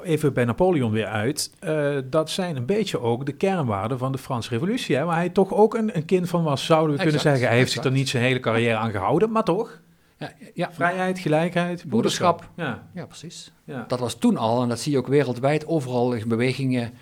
even 0.03 0.33
bij 0.33 0.45
Napoleon 0.45 0.91
weer 0.91 1.05
uit. 1.05 1.51
Uh, 1.61 1.97
dat 2.05 2.29
zijn 2.29 2.55
een 2.55 2.65
beetje 2.65 2.99
ook 2.99 3.25
de 3.25 3.31
kernwaarden 3.31 3.97
van 3.97 4.11
de 4.11 4.17
Franse 4.17 4.49
Revolutie. 4.49 4.95
Hè, 4.95 5.03
waar 5.03 5.15
hij 5.15 5.29
toch 5.29 5.53
ook 5.53 5.73
een, 5.73 5.95
een 5.95 6.05
kind 6.05 6.29
van 6.29 6.43
was, 6.43 6.65
zouden 6.65 6.95
we 6.95 7.01
kunnen 7.01 7.21
zeggen. 7.21 7.47
Hij 7.47 7.57
heeft 7.57 7.71
zich 7.71 7.83
er 7.83 7.91
niet 7.91 8.09
zijn 8.09 8.23
hele 8.23 8.39
carrière 8.39 8.77
aan 8.77 8.91
gehouden, 8.91 9.31
maar 9.31 9.43
toch? 9.43 9.81
Ja, 10.17 10.31
ja. 10.53 10.69
Vrijheid, 10.71 11.19
gelijkheid, 11.19 11.83
broederschap. 11.87 12.49
Ja, 12.55 12.87
ja 12.93 13.05
precies. 13.05 13.51
Ja. 13.63 13.85
Dat 13.87 13.99
was 13.99 14.13
toen 14.13 14.37
al 14.37 14.61
en 14.61 14.69
dat 14.69 14.79
zie 14.79 14.91
je 14.91 14.97
ook 14.97 15.07
wereldwijd 15.07 15.67
overal 15.67 16.13
in 16.13 16.27
bewegingen. 16.27 16.93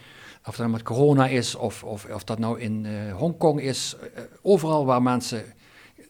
Of 0.46 0.56
dat 0.56 0.58
nou 0.58 0.70
met 0.70 0.84
corona 0.84 1.28
is 1.28 1.56
of, 1.56 1.84
of, 1.84 2.06
of 2.06 2.24
dat 2.24 2.40
nou 2.40 2.60
in 2.60 2.86
uh, 2.86 3.14
Hongkong 3.14 3.62
is. 3.62 3.96
overal 4.42 4.86
waar 4.86 5.02
mensen 5.02 5.44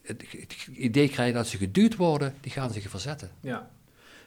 het, 0.02 0.24
het 0.30 0.68
idee 0.76 1.08
krijgen 1.08 1.34
dat 1.34 1.46
ze 1.46 1.56
geduwd 1.56 1.96
worden, 1.96 2.34
die 2.40 2.52
gaan 2.52 2.70
zich 2.70 2.88
verzetten. 2.88 3.30
Ja. 3.40 3.70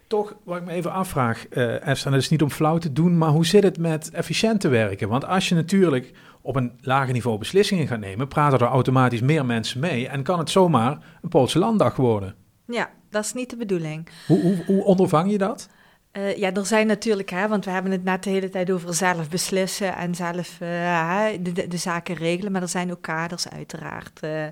Toch, 0.08 0.36
wat 0.44 0.58
ik 0.58 0.66
me 0.66 0.72
even 0.72 0.92
afvraag, 0.92 1.46
uh, 1.50 1.88
Esther, 1.88 2.12
dat 2.12 2.22
is 2.22 2.30
niet 2.30 2.42
om 2.42 2.50
flauw 2.50 2.78
te 2.78 2.94
doen, 2.94 3.18
maar 3.18 3.30
hoe 3.30 3.46
zit 3.46 3.64
het 3.64 3.78
met 3.78 4.10
efficiënt 4.10 4.62
te 4.62 4.68
werken? 4.68 5.10
Want 5.10 5.26
als 5.26 5.50
je 5.50 5.56
natuurlijk 5.56 6.12
op 6.42 6.56
een 6.56 6.72
lager 6.82 7.14
niveau 7.14 7.38
beslissingen 7.38 7.88
gaat 7.88 8.00
nemen, 8.00 8.28
praten 8.28 8.60
er 8.60 8.66
automatisch 8.66 9.22
meer 9.22 9.46
mensen 9.46 9.80
mee 9.80 10.08
en 10.08 10.24
kan 10.24 10.40
het 10.40 10.50
zomaar 10.50 10.98
een 11.22 11.30
Poolse 11.30 11.60
landdag 11.60 11.96
worden. 11.96 12.36
Ja, 12.68 12.90
dat 13.10 13.24
is 13.24 13.34
niet 13.34 13.50
de 13.50 13.58
bedoeling. 13.58 14.08
Hoe, 14.28 14.42
hoe, 14.42 14.64
hoe 14.66 14.84
ondervang 14.84 15.32
je 15.32 15.38
dat? 15.38 15.70
Uh, 16.18 16.38
ja, 16.38 16.54
er 16.54 16.66
zijn 16.66 16.88
natuurlijk, 16.88 17.30
hè, 17.30 17.48
want 17.48 17.66
we 17.66 17.72
hebben 17.72 17.92
het 17.92 18.04
net 18.04 18.24
de 18.24 18.30
hele 18.30 18.50
tijd 18.50 18.72
over 18.72 18.94
zelf 18.94 19.30
beslissen 19.30 19.96
en 19.96 20.16
zelf 20.16 20.60
uh, 20.62 21.28
de, 21.42 21.68
de, 21.68 21.78
zaken 21.78 22.16
regelen, 22.16 22.52
maar 22.52 22.62
er 22.62 22.68
zijn 22.68 22.92
ook 22.92 23.02
kaders 23.02 23.50
uiteraard. 23.50 24.20
Uh, 24.24 24.44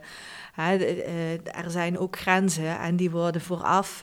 er 0.56 1.66
zijn 1.68 1.98
ook 1.98 2.18
grenzen 2.18 2.80
en 2.80 2.96
die 2.96 3.12
worden 3.12 3.42
vooraf 3.42 4.02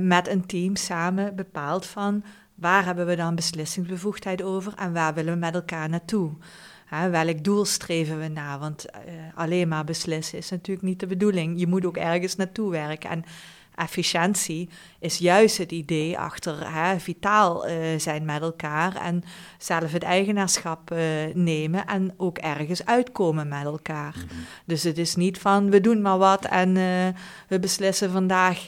met 0.00 0.28
een 0.28 0.46
team 0.46 0.76
samen 0.76 1.36
bepaald 1.36 1.86
van 1.86 2.24
waar 2.54 2.84
hebben 2.84 3.06
we 3.06 3.16
dan 3.16 3.34
beslissingsbevoegdheid 3.34 4.42
over 4.42 4.72
en 4.76 4.92
waar 4.92 5.14
willen 5.14 5.32
we 5.32 5.38
met 5.38 5.54
elkaar 5.54 5.88
naartoe. 5.88 6.30
Welk 7.10 7.44
doel 7.44 7.64
streven 7.64 8.18
we 8.18 8.28
na? 8.28 8.58
Want 8.58 8.86
alleen 9.34 9.68
maar 9.68 9.84
beslissen 9.84 10.38
is 10.38 10.50
natuurlijk 10.50 10.86
niet 10.86 11.00
de 11.00 11.06
bedoeling. 11.06 11.58
Je 11.60 11.66
moet 11.66 11.84
ook 11.84 11.96
ergens 11.96 12.36
naartoe 12.36 12.70
werken. 12.70 13.10
En 13.10 13.24
efficiëntie 13.74 14.68
is 14.98 15.18
juist 15.18 15.58
het 15.58 15.72
idee 15.72 16.18
achter 16.18 16.74
hè, 16.74 16.98
vitaal 17.00 17.68
uh, 17.68 17.74
zijn 17.96 18.24
met 18.24 18.42
elkaar 18.42 18.96
en 18.96 19.22
zelf 19.58 19.92
het 19.92 20.02
eigenaarschap 20.02 20.92
uh, 20.92 20.98
nemen 21.34 21.86
en 21.86 22.14
ook 22.16 22.38
ergens 22.38 22.86
uitkomen 22.86 23.48
met 23.48 23.64
elkaar. 23.64 24.14
Mm 24.16 24.28
-hmm. 24.28 24.44
Dus 24.64 24.82
het 24.82 24.98
is 24.98 25.16
niet 25.16 25.38
van 25.38 25.70
we 25.70 25.80
doen 25.80 26.02
maar 26.02 26.18
wat 26.18 26.44
en 26.44 26.68
uh, 26.68 26.84
we 27.48 27.58
beslissen 27.58 28.10
vandaag 28.10 28.66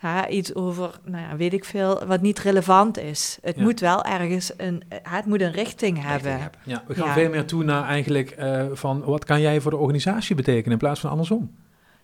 ja, 0.00 0.28
iets 0.28 0.54
over, 0.54 0.90
nou 1.04 1.22
ja, 1.22 1.36
weet 1.36 1.52
ik 1.52 1.64
veel, 1.64 2.06
wat 2.06 2.20
niet 2.20 2.38
relevant 2.38 2.98
is. 2.98 3.38
Het 3.42 3.56
moet 3.56 3.80
wel 3.80 4.04
ergens 4.04 4.52
een, 4.56 4.82
het 5.02 5.26
moet 5.26 5.40
een 5.40 5.52
richting 5.52 6.02
hebben. 6.02 6.50
Ja, 6.62 6.82
we 6.86 6.94
gaan 6.94 7.12
veel 7.12 7.30
meer 7.30 7.44
toe 7.44 7.64
naar 7.64 7.84
eigenlijk 7.84 8.36
uh, 8.38 8.66
van 8.72 9.04
wat 9.04 9.24
kan 9.24 9.40
jij 9.40 9.60
voor 9.60 9.70
de 9.70 9.76
organisatie 9.76 10.36
betekenen 10.36 10.72
in 10.72 10.78
plaats 10.78 11.00
van 11.00 11.10
andersom. 11.10 11.50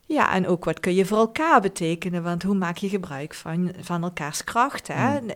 Ja, 0.06 0.32
en 0.32 0.46
ook 0.46 0.64
wat 0.64 0.80
kun 0.80 0.94
je 0.94 1.04
voor 1.04 1.18
elkaar 1.18 1.61
betekenen, 1.61 2.23
want 2.23 2.42
hoe 2.42 2.54
maak 2.54 2.76
je 2.76 2.88
gebruik 2.88 3.34
van, 3.34 3.73
van 3.80 4.02
elkaars 4.02 4.44
kracht? 4.44 4.88
Hè? 4.88 5.20
Mm. 5.20 5.28
Uh, 5.28 5.34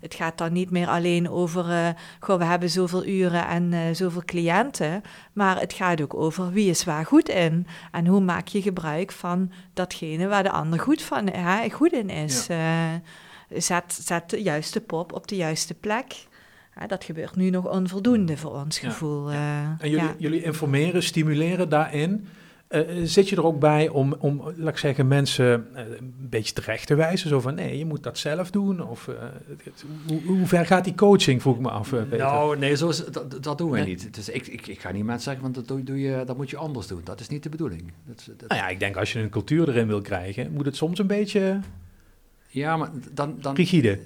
het 0.00 0.14
gaat 0.14 0.38
dan 0.38 0.52
niet 0.52 0.70
meer 0.70 0.88
alleen 0.88 1.30
over, 1.30 1.68
uh, 1.68 1.88
goh, 2.20 2.38
we 2.38 2.44
hebben 2.44 2.70
zoveel 2.70 3.06
uren 3.06 3.46
en 3.46 3.72
uh, 3.72 3.80
zoveel 3.92 4.22
cliënten, 4.24 5.02
maar 5.32 5.60
het 5.60 5.72
gaat 5.72 6.00
ook 6.00 6.14
over 6.14 6.52
wie 6.52 6.70
is 6.70 6.84
waar 6.84 7.06
goed 7.06 7.28
in 7.28 7.66
en 7.92 8.06
hoe 8.06 8.20
maak 8.20 8.48
je 8.48 8.62
gebruik 8.62 9.12
van 9.12 9.52
datgene 9.72 10.26
waar 10.26 10.42
de 10.42 10.50
ander 10.50 10.78
goed, 10.78 11.02
van, 11.02 11.30
goed 11.72 11.92
in 11.92 12.10
is. 12.10 12.46
Ja. 12.46 13.00
zet, 13.48 13.98
zet 14.02 14.30
de 14.30 14.42
juiste 14.42 14.80
pop 14.80 15.12
op 15.12 15.28
de 15.28 15.36
juiste 15.36 15.74
plek. 15.74 16.26
dat 16.86 17.04
gebeurt 17.04 17.36
nu 17.36 17.50
nog 17.50 17.70
onvoldoende 17.70 18.36
voor 18.36 18.52
ons 18.52 18.78
gevoel. 18.78 19.32
Ja. 19.32 19.76
en 19.78 19.90
jullie, 19.90 20.14
jullie 20.18 20.42
informeren, 20.42 21.02
stimuleren 21.02 21.68
daarin. 21.68 22.28
Uh, 22.70 22.80
zit 23.04 23.28
je 23.28 23.36
er 23.36 23.44
ook 23.44 23.60
bij 23.60 23.88
om, 23.88 24.14
om 24.18 24.42
laat 24.56 24.68
ik 24.68 24.78
zeggen, 24.78 25.08
mensen 25.08 25.66
uh, 25.72 25.78
een 25.78 26.14
beetje 26.18 26.52
terecht 26.52 26.86
te 26.86 26.94
wijzen? 26.94 27.28
Zo 27.28 27.40
van, 27.40 27.54
nee, 27.54 27.78
je 27.78 27.84
moet 27.84 28.02
dat 28.02 28.18
zelf 28.18 28.50
doen? 28.50 28.88
Of 28.88 29.06
uh, 29.06 29.14
hoe, 30.06 30.22
hoe, 30.22 30.46
ver 30.46 30.66
gaat 30.66 30.84
die 30.84 30.94
coaching, 30.94 31.42
vroeg 31.42 31.54
ik 31.54 31.60
me 31.60 31.70
af, 31.70 31.90
Peter. 31.90 32.18
Nou, 32.18 32.58
nee, 32.58 32.76
zo 32.76 32.88
is, 32.88 33.04
dat, 33.04 33.42
dat 33.42 33.58
doen 33.58 33.70
wij 33.70 33.80
nee. 33.80 33.88
niet. 33.88 34.14
Dus 34.14 34.28
ik, 34.28 34.46
ik, 34.46 34.66
ik 34.66 34.80
ga 34.80 34.92
niet 34.92 35.04
mensen 35.04 35.22
zeggen, 35.22 35.42
want 35.42 35.54
dat, 35.54 35.68
doe, 35.68 35.82
doe 35.82 36.00
je, 36.00 36.22
dat 36.26 36.36
moet 36.36 36.50
je 36.50 36.56
anders 36.56 36.86
doen. 36.86 37.00
Dat 37.04 37.20
is 37.20 37.28
niet 37.28 37.42
de 37.42 37.48
bedoeling. 37.48 37.92
Dat, 38.06 38.28
dat... 38.36 38.48
Nou 38.48 38.60
ja, 38.60 38.68
ik 38.68 38.80
denk 38.80 38.96
als 38.96 39.12
je 39.12 39.18
een 39.18 39.30
cultuur 39.30 39.68
erin 39.68 39.86
wil 39.86 40.00
krijgen, 40.00 40.52
moet 40.52 40.66
het 40.66 40.76
soms 40.76 40.98
een 40.98 41.06
beetje... 41.06 41.60
Ja, 42.48 42.76
maar 42.76 42.90
dan... 43.12 43.36
dan 43.40 43.54
rigide. 43.54 43.98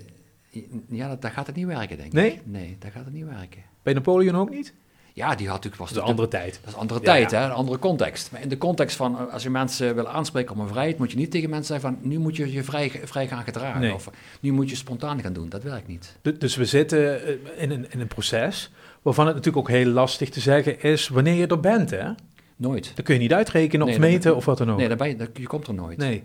Ja, 0.89 1.09
dat, 1.09 1.23
dat 1.23 1.31
gaat 1.31 1.47
het 1.47 1.57
niet 1.57 1.67
werken, 1.67 1.97
denk 1.97 2.09
ik. 2.09 2.15
Nee? 2.15 2.41
Nee, 2.45 2.77
dat 2.79 2.91
gaat 2.91 3.05
het 3.05 3.15
niet 3.15 3.27
werken. 3.27 3.63
Bij 3.83 3.93
Napoleon 3.93 4.37
ook 4.37 4.51
niet? 4.51 4.75
Ja, 5.15 5.35
die 5.35 5.47
had 5.47 5.55
natuurlijk... 5.55 5.83
Was 5.83 5.89
dat 5.89 5.99
is 5.99 6.03
een 6.03 6.11
andere 6.11 6.29
tijd. 6.29 6.55
Dat 6.61 6.67
is 6.69 6.73
een 6.73 6.81
andere 6.81 7.01
tijd, 7.01 7.31
ja. 7.31 7.41
Hè, 7.41 7.45
een 7.45 7.53
andere 7.53 7.79
context. 7.79 8.33
Maar 8.33 8.41
in 8.41 8.49
de 8.49 8.59
context 8.59 8.97
van, 8.97 9.19
eh, 9.19 9.33
als 9.33 9.43
je 9.43 9.51
mensen 9.51 9.95
wil 9.95 10.09
aanspreken 10.09 10.55
op 10.55 10.61
een 10.61 10.69
vrijheid, 10.69 10.99
moet 10.99 11.11
je 11.11 11.17
niet 11.17 11.31
tegen 11.31 11.51
mensen 11.51 11.81
zeggen 11.81 11.99
van, 11.99 12.09
nu 12.09 12.19
moet 12.19 12.37
je 12.37 12.53
je 12.53 12.65
vrij, 12.65 13.01
vrij 13.05 13.29
gaan 13.29 13.43
gedragen. 13.43 13.81
Nee. 13.81 13.95
Of 13.95 14.11
nu 14.41 14.53
moet 14.53 14.71
je 14.71 14.77
spontaan 14.77 15.21
gaan 15.21 15.33
doen. 15.33 15.49
Dat 15.49 15.63
werkt 15.63 15.89
niet. 15.89 16.17
Dus 16.39 16.57
we 16.57 16.65
zitten 16.65 17.27
eh, 17.27 17.63
in 17.63 17.71
een, 17.71 17.87
in 17.91 18.01
een 18.01 18.07
proces 18.07 18.71
waarvan 19.03 19.27
het 19.27 19.35
natuurlijk 19.35 19.69
ook 19.69 19.75
heel 19.75 19.87
lastig 19.87 20.31
te 20.31 20.41
zeggen 20.41 20.83
is 20.83 21.09
wanneer 21.09 21.35
je 21.35 21.47
er 21.47 21.61
bent, 21.61 21.91
hè? 21.91 22.11
Nooit. 22.57 22.93
Dat 22.95 23.05
kun 23.05 23.15
je 23.15 23.21
niet 23.21 23.33
uitrekenen 23.33 23.87
nee, 23.87 23.95
of 23.95 24.01
meten 24.01 24.23
dat, 24.23 24.35
of 24.35 24.45
wat 24.45 24.59
dan 24.59 24.71
ook. 24.71 24.79
Nee, 24.79 24.89
dan 24.89 24.97
ben 24.97 25.09
je, 25.09 25.31
je 25.35 25.47
komt 25.47 25.67
er 25.67 25.75
nooit. 25.75 25.99
Nee. 25.99 26.25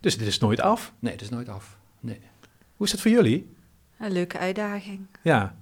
Dus 0.00 0.18
dit 0.18 0.26
is 0.26 0.38
nooit 0.38 0.60
af? 0.60 0.92
Nee, 0.98 1.12
het 1.12 1.22
is 1.22 1.28
nooit 1.28 1.48
af. 1.48 1.76
Nee. 2.00 2.20
Hoe 2.76 2.86
is 2.86 2.92
dat 2.92 3.00
voor 3.00 3.10
jullie? 3.10 3.52
Een 3.98 4.12
leuke 4.12 4.38
uitdaging. 4.38 5.06
Ja 5.22 5.54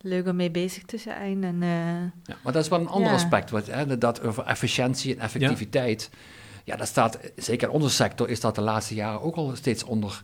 leuk 0.00 0.26
om 0.26 0.36
mee 0.36 0.50
bezig 0.50 0.82
te 0.82 0.98
zijn. 0.98 1.44
En, 1.44 1.62
uh, 1.62 2.02
ja, 2.24 2.36
maar 2.42 2.52
dat 2.52 2.62
is 2.62 2.68
wel 2.68 2.80
een 2.80 2.88
ander 2.88 3.08
ja. 3.08 3.14
aspect, 3.14 3.50
wat, 3.50 3.66
hè, 3.66 3.98
dat 3.98 4.22
over 4.22 4.44
efficiëntie 4.44 5.14
en 5.14 5.20
effectiviteit. 5.20 6.10
Ja. 6.12 6.18
ja, 6.64 6.76
dat 6.76 6.88
staat, 6.88 7.18
zeker 7.36 7.68
in 7.68 7.74
onze 7.74 7.90
sector 7.90 8.28
is 8.28 8.40
dat 8.40 8.54
de 8.54 8.60
laatste 8.60 8.94
jaren 8.94 9.22
ook 9.22 9.36
al 9.36 9.56
steeds 9.56 9.84
onder, 9.84 10.22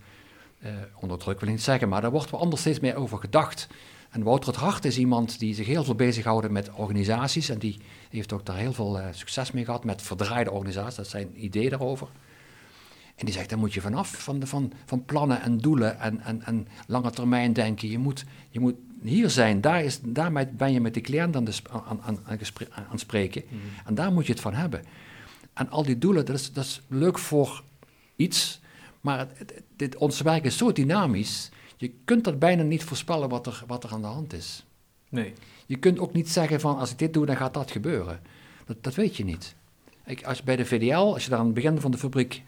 uh, 0.65 0.71
onder 1.01 1.19
druk, 1.19 1.41
wil 1.41 1.49
ik 1.49 1.55
niet 1.55 1.65
zeggen, 1.65 1.89
maar 1.89 2.01
daar 2.01 2.11
wordt 2.11 2.31
wel 2.31 2.41
anders 2.41 2.61
steeds 2.61 2.81
meer 2.81 2.97
over 2.97 3.19
gedacht. 3.19 3.69
En 4.11 4.23
Wouter 4.23 4.49
het 4.49 4.59
Hart 4.59 4.85
is 4.85 4.99
iemand 4.99 5.39
die 5.39 5.55
zich 5.55 5.67
heel 5.67 5.85
veel 5.85 5.95
bezighoudt 5.95 6.51
met 6.51 6.71
organisaties 6.75 7.49
en 7.49 7.59
die 7.59 7.81
heeft 8.11 8.33
ook 8.33 8.47
daar 8.47 8.57
heel 8.57 8.73
veel 8.73 8.99
uh, 8.99 9.07
succes 9.11 9.51
mee 9.51 9.65
gehad 9.65 9.85
met 9.85 10.03
verdraaide 10.03 10.51
organisaties, 10.51 10.97
dat 10.97 11.09
zijn 11.09 11.45
ideeën 11.45 11.71
daarover. 11.71 12.09
En 13.15 13.25
die 13.25 13.35
zegt, 13.35 13.49
daar 13.49 13.59
moet 13.59 13.75
je 13.75 13.81
vanaf, 13.81 14.09
van, 14.23 14.39
de, 14.39 14.47
van, 14.47 14.73
van 14.87 15.05
plannen 15.05 15.43
en 15.43 15.59
doelen 15.59 16.01
en, 16.01 16.21
en, 16.21 16.43
en 16.43 16.69
lange 16.87 17.11
termijn 17.11 17.53
denken. 17.53 17.89
Je 17.91 17.99
moet, 17.99 18.25
je 18.51 18.61
moet 18.61 18.75
hier 19.03 19.31
zijn, 19.31 19.61
daar, 19.61 19.85
is, 19.85 20.01
daarmee 20.03 20.47
ben 20.47 20.73
je 20.73 20.81
met 20.81 20.95
de 20.95 21.01
cliënt 21.01 21.37
aan, 21.37 21.45
de, 21.45 21.53
aan, 21.71 22.01
aan, 22.03 22.19
aan, 22.25 22.39
aan 22.91 22.99
spreken. 22.99 23.43
Mm. 23.49 23.59
En 23.87 23.95
daar 23.95 24.13
moet 24.13 24.27
je 24.27 24.33
het 24.33 24.41
van 24.41 24.55
hebben. 24.55 24.85
En 25.53 25.71
al 25.71 25.83
die 25.83 25.99
doelen, 25.99 26.27
dat 26.27 26.37
is, 26.37 26.53
dat 26.53 26.65
is 26.65 26.81
leuk 26.89 27.19
voor 27.19 27.63
iets, 28.17 28.61
maar 29.01 29.19
het, 29.19 29.39
het- 29.39 29.63
dit, 29.77 29.97
ons 29.97 30.21
werk 30.21 30.45
is 30.45 30.57
zo 30.57 30.73
dynamisch. 30.73 31.51
Je 31.77 31.93
kunt 32.05 32.25
dat 32.25 32.39
bijna 32.39 32.63
niet 32.63 32.85
voorspellen 32.85 33.29
wat 33.29 33.47
er, 33.47 33.65
wat 33.67 33.85
er 33.85 33.91
aan 33.93 34.01
de 34.01 34.07
hand 34.07 34.33
is. 34.33 34.65
Nee. 35.09 35.33
Je 35.67 35.77
kunt 35.77 35.99
ook 35.99 36.13
niet 36.13 36.31
zeggen 36.31 36.61
van 36.61 36.79
als 36.79 36.91
ik 36.91 36.99
dit 36.99 37.13
doe, 37.15 37.27
dan 37.27 37.37
gaat 37.37 37.55
dat 37.55 37.71
gebeuren. 37.71 38.21
Dat, 38.67 38.77
dat 38.83 38.95
weet 38.95 39.17
je 39.17 39.25
niet. 39.25 39.55
Ik, 40.07 40.25
als 40.25 40.39
je 40.39 40.45
bij 40.45 40.57
de 40.57 40.65
VDL, 40.65 40.95
als 41.13 41.25
je 41.25 41.31
daar 41.31 41.39
aan 41.39 41.45
het 41.45 41.55
begin 41.55 41.81
van 41.81 41.91
de 41.91 41.99
fabriek 41.99 42.43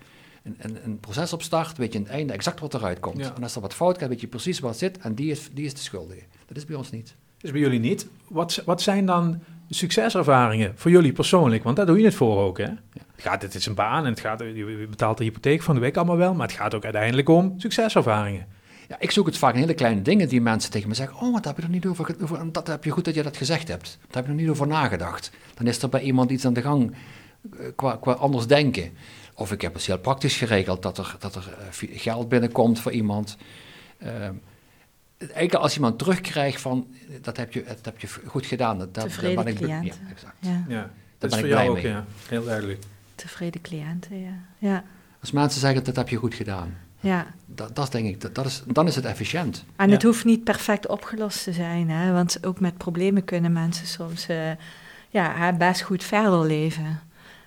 een, 0.46 0.56
een, 0.58 0.78
een 0.84 1.00
proces 1.00 1.32
op 1.32 1.42
start, 1.42 1.76
weet 1.76 1.92
je 1.92 1.98
aan 1.98 2.04
het 2.04 2.12
einde 2.12 2.32
exact 2.32 2.60
wat 2.60 2.74
eruit 2.74 3.00
komt. 3.00 3.18
Ja. 3.18 3.34
En 3.36 3.42
als 3.42 3.54
er 3.54 3.60
wat 3.60 3.74
fout 3.74 3.98
gaat, 3.98 4.08
weet 4.08 4.20
je 4.20 4.26
precies 4.26 4.58
wat 4.58 4.78
zit 4.78 4.98
en 4.98 5.14
die 5.14 5.30
is, 5.30 5.50
die 5.52 5.64
is 5.64 5.74
de 5.74 5.80
schuldige. 5.80 6.22
Dat 6.46 6.56
is 6.56 6.64
bij 6.64 6.76
ons 6.76 6.90
niet. 6.90 7.14
Dus 7.38 7.50
bij 7.50 7.60
jullie 7.60 7.80
niet. 7.80 8.06
Wat, 8.28 8.62
wat 8.64 8.82
zijn 8.82 9.06
dan 9.06 9.40
succeservaringen 9.70 10.72
voor 10.76 10.90
jullie 10.90 11.12
persoonlijk? 11.12 11.62
Want 11.62 11.76
daar 11.76 11.86
doe 11.86 11.98
je 11.98 12.04
het 12.04 12.14
voor 12.14 12.38
ook, 12.38 12.58
hè? 12.58 12.64
Het, 12.64 13.24
gaat, 13.24 13.42
het 13.42 13.54
is 13.54 13.66
een 13.66 13.74
baan 13.74 14.04
en 14.04 14.10
het 14.10 14.20
gaat, 14.20 14.40
je 14.40 14.86
betaalt 14.90 15.18
de 15.18 15.24
hypotheek 15.24 15.62
van 15.62 15.74
de 15.74 15.80
week 15.80 15.96
allemaal 15.96 16.16
wel, 16.16 16.34
maar 16.34 16.46
het 16.46 16.56
gaat 16.56 16.74
ook 16.74 16.84
uiteindelijk 16.84 17.28
om 17.28 17.54
succeservaringen. 17.56 18.46
Ja, 18.88 18.96
ik 18.98 19.10
zoek 19.10 19.26
het 19.26 19.38
vaak 19.38 19.54
in 19.54 19.60
hele 19.60 19.74
kleine 19.74 20.02
dingen 20.02 20.28
die 20.28 20.40
mensen 20.40 20.70
tegen 20.70 20.88
me 20.88 20.94
zeggen. 20.94 21.20
Oh, 21.20 21.32
wat 21.32 21.44
heb 21.44 21.56
je 21.56 21.62
er 21.62 21.68
niet 21.68 21.86
over, 21.86 22.16
over 22.22 22.52
dat 22.52 22.66
heb 22.66 22.84
je 22.84 22.90
goed 22.90 23.04
dat 23.04 23.14
je 23.14 23.22
dat 23.22 23.36
gezegd 23.36 23.68
hebt. 23.68 23.98
Daar 24.00 24.16
heb 24.16 24.24
je 24.24 24.30
nog 24.30 24.40
niet 24.40 24.50
over 24.50 24.66
nagedacht. 24.66 25.30
Dan 25.54 25.66
is 25.66 25.82
er 25.82 25.88
bij 25.88 26.00
iemand 26.00 26.30
iets 26.30 26.44
aan 26.44 26.52
de 26.52 26.62
gang 26.62 26.94
eh, 27.58 27.66
qua, 27.76 27.96
qua 27.96 28.12
anders 28.12 28.46
denken. 28.46 28.90
Of 29.38 29.52
ik 29.52 29.60
heb 29.60 29.74
het 29.74 29.86
heel 29.86 29.98
praktisch 29.98 30.36
geregeld 30.36 30.82
dat 30.82 30.98
er, 30.98 31.16
dat 31.18 31.34
er 31.34 31.54
eh, 31.58 31.88
geld 32.00 32.28
binnenkomt 32.28 32.80
voor 32.80 32.92
iemand. 32.92 33.36
Ehm, 33.98 34.34
eigenlijk 35.18 35.54
als 35.54 35.74
iemand 35.74 35.98
terugkrijgt 35.98 36.60
van 36.60 36.86
dat 37.22 37.36
heb 37.36 37.52
je, 37.52 37.64
dat 37.64 37.84
heb 37.84 38.00
je 38.00 38.08
goed 38.26 38.46
gedaan. 38.46 38.78
Dat, 38.78 38.94
Tevreden 38.94 39.44
ben 39.44 39.52
ik. 39.54 39.58
Ja, 39.66 39.80
exact. 40.10 40.34
Ja, 40.40 40.64
Ja, 40.68 40.82
ben 40.82 40.90
dat 41.18 41.32
is 41.32 41.38
ik 41.38 41.44
blij 41.44 41.68
ook, 41.68 41.74
mee. 41.74 41.86
ja. 41.88 42.04
Heel 42.28 42.44
duidelijk. 42.44 42.82
tevreden 43.14 43.60
cliënten, 43.60 44.20
ja. 44.20 44.32
Ja, 44.58 44.84
Als 45.20 45.30
mensen 45.30 45.60
zeggen 45.60 45.84
dat 45.84 45.96
heb 45.96 46.08
je 46.08 46.16
goed 46.16 46.34
gedaan. 46.34 46.74
ja. 47.00 47.26
Dat, 47.46 47.76
dat 47.76 47.92
denk 47.92 48.06
ik, 48.06 48.20
dat, 48.20 48.34
dat 48.34 48.46
is, 48.46 48.62
dan 48.66 48.86
is 48.86 48.96
het 48.96 49.04
efficiënt. 49.04 49.64
En 49.76 49.86
Ja. 49.88 49.92
het 49.94 50.02
hoeft 50.02 50.24
niet 50.24 50.44
perfect 50.44 50.86
opgelost 50.88 51.44
te 51.44 51.52
zijn, 51.52 51.90
hè? 51.90 52.12
want 52.12 52.46
ook 52.46 52.60
met 52.60 52.76
problemen 52.76 53.24
kunnen 53.24 53.52
mensen 53.52 53.86
soms 53.86 54.26
eh, 54.28 54.50
ja, 55.10 55.52
best 55.52 55.80
goed 55.80 56.04
verder 56.04 56.46
leven. 56.46 57.00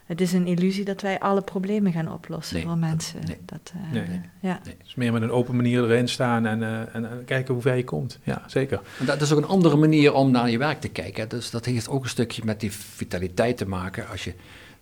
Het 0.09 0.21
is 0.21 0.33
een 0.33 0.47
illusie 0.47 0.85
dat 0.85 1.01
wij 1.01 1.19
alle 1.19 1.41
problemen 1.41 1.91
gaan 1.91 2.11
oplossen 2.13 2.55
Nee, 2.55 2.63
voor 2.65 2.71
dat- 2.79 2.81
mensen. 2.89 3.19
nee. 3.25 3.37
Dat, 3.45 3.73
eh, 3.75 3.91
Nee. 3.91 4.21
Ja. 4.39 4.59
Dus 4.83 4.95
meer 4.95 5.13
met 5.13 5.21
een 5.21 5.31
open 5.31 5.55
manier 5.55 5.83
erin 5.83 6.07
staan 6.07 6.45
en, 6.45 6.63
eh, 6.63 6.79
en, 6.95 7.09
en 7.09 7.23
kijken 7.25 7.53
hoe 7.53 7.63
ver 7.63 7.75
je 7.75 7.83
komt. 7.83 8.19
Ja, 8.23 8.43
zeker. 8.47 8.81
En 8.99 9.05
dat 9.05 9.21
is 9.21 9.31
ook 9.31 9.37
een 9.37 9.45
andere 9.47 9.75
manier 9.75 10.13
om 10.13 10.31
naar 10.31 10.49
je 10.49 10.57
werk 10.57 10.81
te 10.81 10.87
kijken. 10.87 11.29
Dus 11.29 11.49
dat 11.49 11.65
heeft 11.65 11.89
ook 11.89 12.03
een 12.03 12.09
stukje 12.09 12.41
met 12.45 12.59
die 12.59 12.71
vitaliteit 12.71 13.57
te 13.57 13.67
maken. 13.67 14.07
Als 14.07 14.23
je 14.23 14.33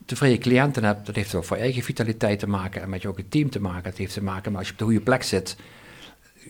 tevreden 0.05 0.39
cliënten 0.39 0.84
hebt, 0.84 1.05
dat 1.05 1.15
heeft 1.15 1.36
ook 1.36 1.43
voor 1.43 1.57
eigen 1.57 1.84
vitaliteit 1.84 2.39
te 2.39 2.48
maken 2.48 2.81
en 2.81 2.89
met 2.89 3.01
je 3.01 3.07
ook 3.07 3.17
een 3.17 3.29
team 3.29 3.50
te 3.50 3.60
maken. 3.62 3.84
Dat 3.84 3.98
heeft 3.98 4.13
te 4.13 4.24
maken 4.24 4.51
met 4.51 4.60
als 4.60 4.67
je 4.67 4.74
op 4.74 4.79
de 4.79 4.86
goede 4.86 5.01
plek 5.01 5.24
zit, 5.24 5.55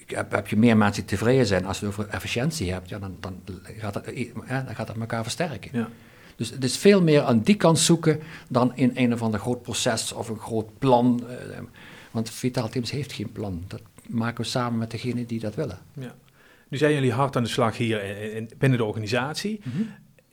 heb, 0.08 0.32
heb 0.32 0.48
je 0.48 0.58
meer 0.58 0.78
mensen 0.78 1.02
die 1.08 1.18
tevreden 1.18 1.46
zijn. 1.46 1.66
Als 1.66 1.80
je 1.80 1.86
het 1.86 1.94
over 2.00 2.10
efficiëntie 2.14 2.72
hebt, 2.72 2.90
ja, 2.90 3.00
dan, 3.00 3.16
dan, 3.20 3.42
gaat 3.78 3.94
dat, 3.94 4.04
eh, 4.06 4.30
dan 4.48 4.76
gaat 4.76 4.88
dat 4.88 4.98
elkaar 4.98 5.24
versterken. 5.24 5.70
Ja. 5.74 5.90
Dus 6.38 6.50
het 6.50 6.64
is 6.64 6.78
veel 6.78 7.02
meer 7.02 7.22
aan 7.22 7.40
die 7.40 7.56
kant 7.56 7.80
zoeken 7.80 8.20
dan 8.50 8.72
in 8.76 8.92
een 8.96 9.14
of 9.14 9.22
ander 9.22 9.40
groot 9.40 9.62
proces 9.62 10.14
of 10.14 10.30
een 10.30 10.40
groot 10.40 10.78
plan. 10.80 11.24
eh, 11.30 11.58
Want 12.12 12.30
Vitaal 12.30 12.70
Teams 12.70 12.92
heeft 12.92 13.12
geen 13.12 13.32
plan. 13.32 13.64
Dat 13.68 13.82
maken 14.08 14.44
we 14.44 14.50
samen 14.50 14.80
met 14.80 14.92
degene 14.92 15.26
die 15.26 15.40
dat 15.40 15.56
willen. 15.56 15.78
Ja. 15.94 16.16
Nu 16.70 16.78
zijn 16.78 16.94
jullie 16.94 17.12
hard 17.12 17.36
aan 17.36 17.44
de 17.44 17.50
slag 17.50 17.78
hier 17.78 18.04
in, 18.04 18.34
in- 18.36 18.50
binnen 18.58 18.78
de 18.78 18.86
organisatie. 18.86 19.62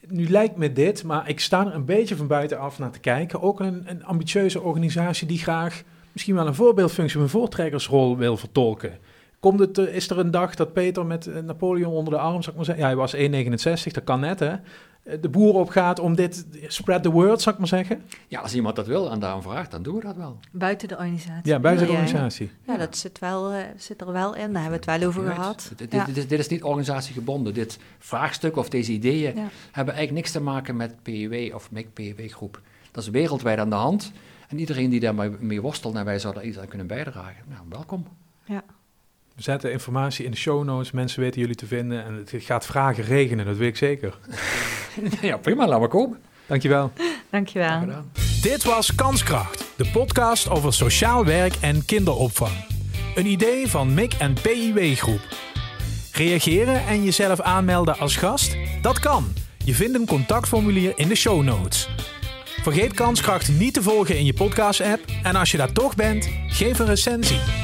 Nu 0.08 0.28
lijkt 0.28 0.56
me 0.56 0.73
dit, 0.73 1.04
maar 1.04 1.28
ik 1.28 1.40
sta 1.40 1.66
er 1.66 1.75
een 1.75 1.84
beetje 1.84 2.16
van 2.16 2.26
buitenaf 2.26 2.78
naar 2.78 2.90
te 2.90 2.99
kijken. 2.99 3.40
Ook 3.42 3.61
een, 3.61 3.82
een 3.87 4.04
ambitieuze 4.04 4.61
organisatie 4.61 5.26
die 5.26 5.38
graag 5.38 5.82
misschien 6.12 6.34
wel 6.34 6.46
een 6.46 6.54
voorbeeldfunctie, 6.54 7.20
een 7.20 7.28
voortrekkersrol 7.28 8.16
wil 8.16 8.37
vertolken. 8.37 8.99
Komt 9.40 9.58
het, 9.61 9.78
eh, 9.78 9.94
is 9.94 10.11
er 10.11 10.18
een 10.18 10.30
dag 10.30 10.54
dat 10.54 10.73
Peter 10.73 11.06
met 11.06 11.26
eh, 11.26 11.42
Napoleon 11.42 11.92
onder 11.92 12.12
de 12.12 12.18
arm, 12.18 12.42
zou 12.42 12.50
ik 12.50 12.54
maar 12.56 12.64
zeggen, 12.64 12.83
ja, 12.85 12.88
hij 12.90 12.96
was 12.96 13.14
1,69, 13.87 13.92
dat 13.92 14.05
kan 14.05 14.20
net 14.20 14.40
hè, 14.40 14.55
de 15.21 15.29
boer 15.29 15.55
opgaat 15.55 15.99
om 15.99 16.14
dit, 16.14 16.47
spread 16.67 17.03
the 17.03 17.11
word, 17.11 17.40
zou 17.43 17.55
ik 17.55 17.61
maar 17.61 17.71
zeggen. 17.71 18.03
Ja, 18.29 18.40
als 18.40 18.55
iemand 18.55 18.77
dat 18.77 18.87
wil 18.87 19.11
en 19.11 19.19
daarom 19.19 19.43
vraagt, 19.43 19.71
dan 19.71 19.83
doen 19.83 19.95
we 19.95 20.01
dat 20.01 20.17
wel. 20.17 20.38
Buiten 20.53 20.88
de 20.88 20.97
organisatie. 20.97 21.53
Ja, 21.53 21.59
buiten 21.59 21.87
de 21.87 21.93
Ja, 21.93 21.99
ja. 21.99 22.05
organisatie. 22.05 22.51
Ja, 22.67 22.77
dat 22.77 22.97
zit, 22.97 23.19
wel, 23.19 23.53
eh, 23.53 23.62
zit 23.77 24.01
er 24.01 24.12
wel 24.12 24.35
in. 24.35 24.53
Daar 24.53 24.62
hebben 24.62 24.81
we 24.81 24.90
het 24.90 25.01
wel 25.01 25.09
over 25.09 25.25
gehad. 25.33 25.73
Dit, 25.77 25.93
Ja. 25.93 26.05
dit, 26.05 26.14
dit, 26.14 26.29
dit 26.29 26.38
is 26.38 26.49
niet 26.49 26.62
organisatiegebonden. 26.62 27.55
Dit 27.55 27.79
vraagstuk 27.99 28.57
of 28.57 28.69
deze 28.69 28.93
ideeën 28.93 29.37
Ja. 29.37 29.49
hebben 29.73 29.95
eigenlijk 29.95 30.12
niks 30.12 30.31
te 30.31 30.40
maken 30.40 30.77
met 30.77 31.03
PIW 31.03 31.55
of 31.55 31.71
MIC 31.71 32.33
groep. 32.33 32.61
Dat 32.90 33.03
is 33.03 33.11
wereldwijd 33.11 33.59
aan 33.59 33.71
de 33.71 33.77
hand. 33.77 34.12
En 34.49 34.59
iedereen 34.59 34.90
die 34.90 35.01
daarmee 35.01 35.31
mee 35.40 35.61
worstelt 35.61 35.95
en 35.95 36.05
wij 36.05 36.19
zouden 36.19 36.43
er 36.43 36.49
iets 36.49 36.59
aan 36.59 36.69
kunnen 36.69 36.87
bijdragen, 36.87 37.45
nou, 37.49 37.61
welkom. 37.69 38.07
We 39.35 39.43
zetten 39.43 39.73
informatie 39.73 40.25
in 40.25 40.31
de 40.31 40.37
show 40.37 40.64
notes, 40.64 40.90
mensen 40.90 41.21
weten 41.21 41.40
jullie 41.40 41.57
te 41.57 41.67
vinden 41.67 42.05
en 42.05 42.14
het 42.14 42.33
gaat 42.37 42.67
vragen 42.67 43.05
regenen, 43.05 43.45
dat 43.47 43.57
weet 43.57 43.69
ik 43.69 43.77
zeker. 43.77 44.19
ja, 45.20 45.37
prima, 45.37 45.66
laten 45.66 45.83
we 45.83 45.88
komen. 45.88 46.18
Dankjewel. 46.46 46.92
Dankjewel. 47.30 47.80
Dit 48.42 48.64
was 48.64 48.94
Kanskracht, 48.94 49.64
de 49.76 49.90
podcast 49.92 50.50
over 50.50 50.72
sociaal 50.72 51.24
werk 51.24 51.54
en 51.61 51.85
kinderopvang. 51.85 52.52
Een 53.14 53.26
idee 53.26 53.68
van 53.68 53.94
MIC 53.94 54.14
en 54.14 54.35
PIW 54.42 54.96
Groep. 54.96 55.20
Reageren 56.12 56.87
en 56.87 57.04
jezelf 57.04 57.40
aanmelden 57.40 57.98
als 57.98 58.16
gast? 58.16 58.57
Dat 58.83 58.98
kan. 58.98 59.33
Je 59.64 59.74
vindt 59.74 59.94
een 59.94 60.07
contactformulier 60.07 60.92
in 60.96 61.09
de 61.09 61.14
show 61.14 61.42
notes. 61.42 61.88
Vergeet 62.62 62.94
Kanskracht 62.94 63.48
niet 63.48 63.74
te 63.74 63.83
volgen 63.83 64.18
in 64.18 64.24
je 64.24 64.35
podcast-app 64.35 65.00
en 65.22 65.37
als 65.37 65.50
je 65.50 65.57
daar 65.57 65.72
toch 65.72 65.94
bent, 65.94 66.28
geef 66.48 66.78
een 66.78 66.87
recensie. 66.87 67.63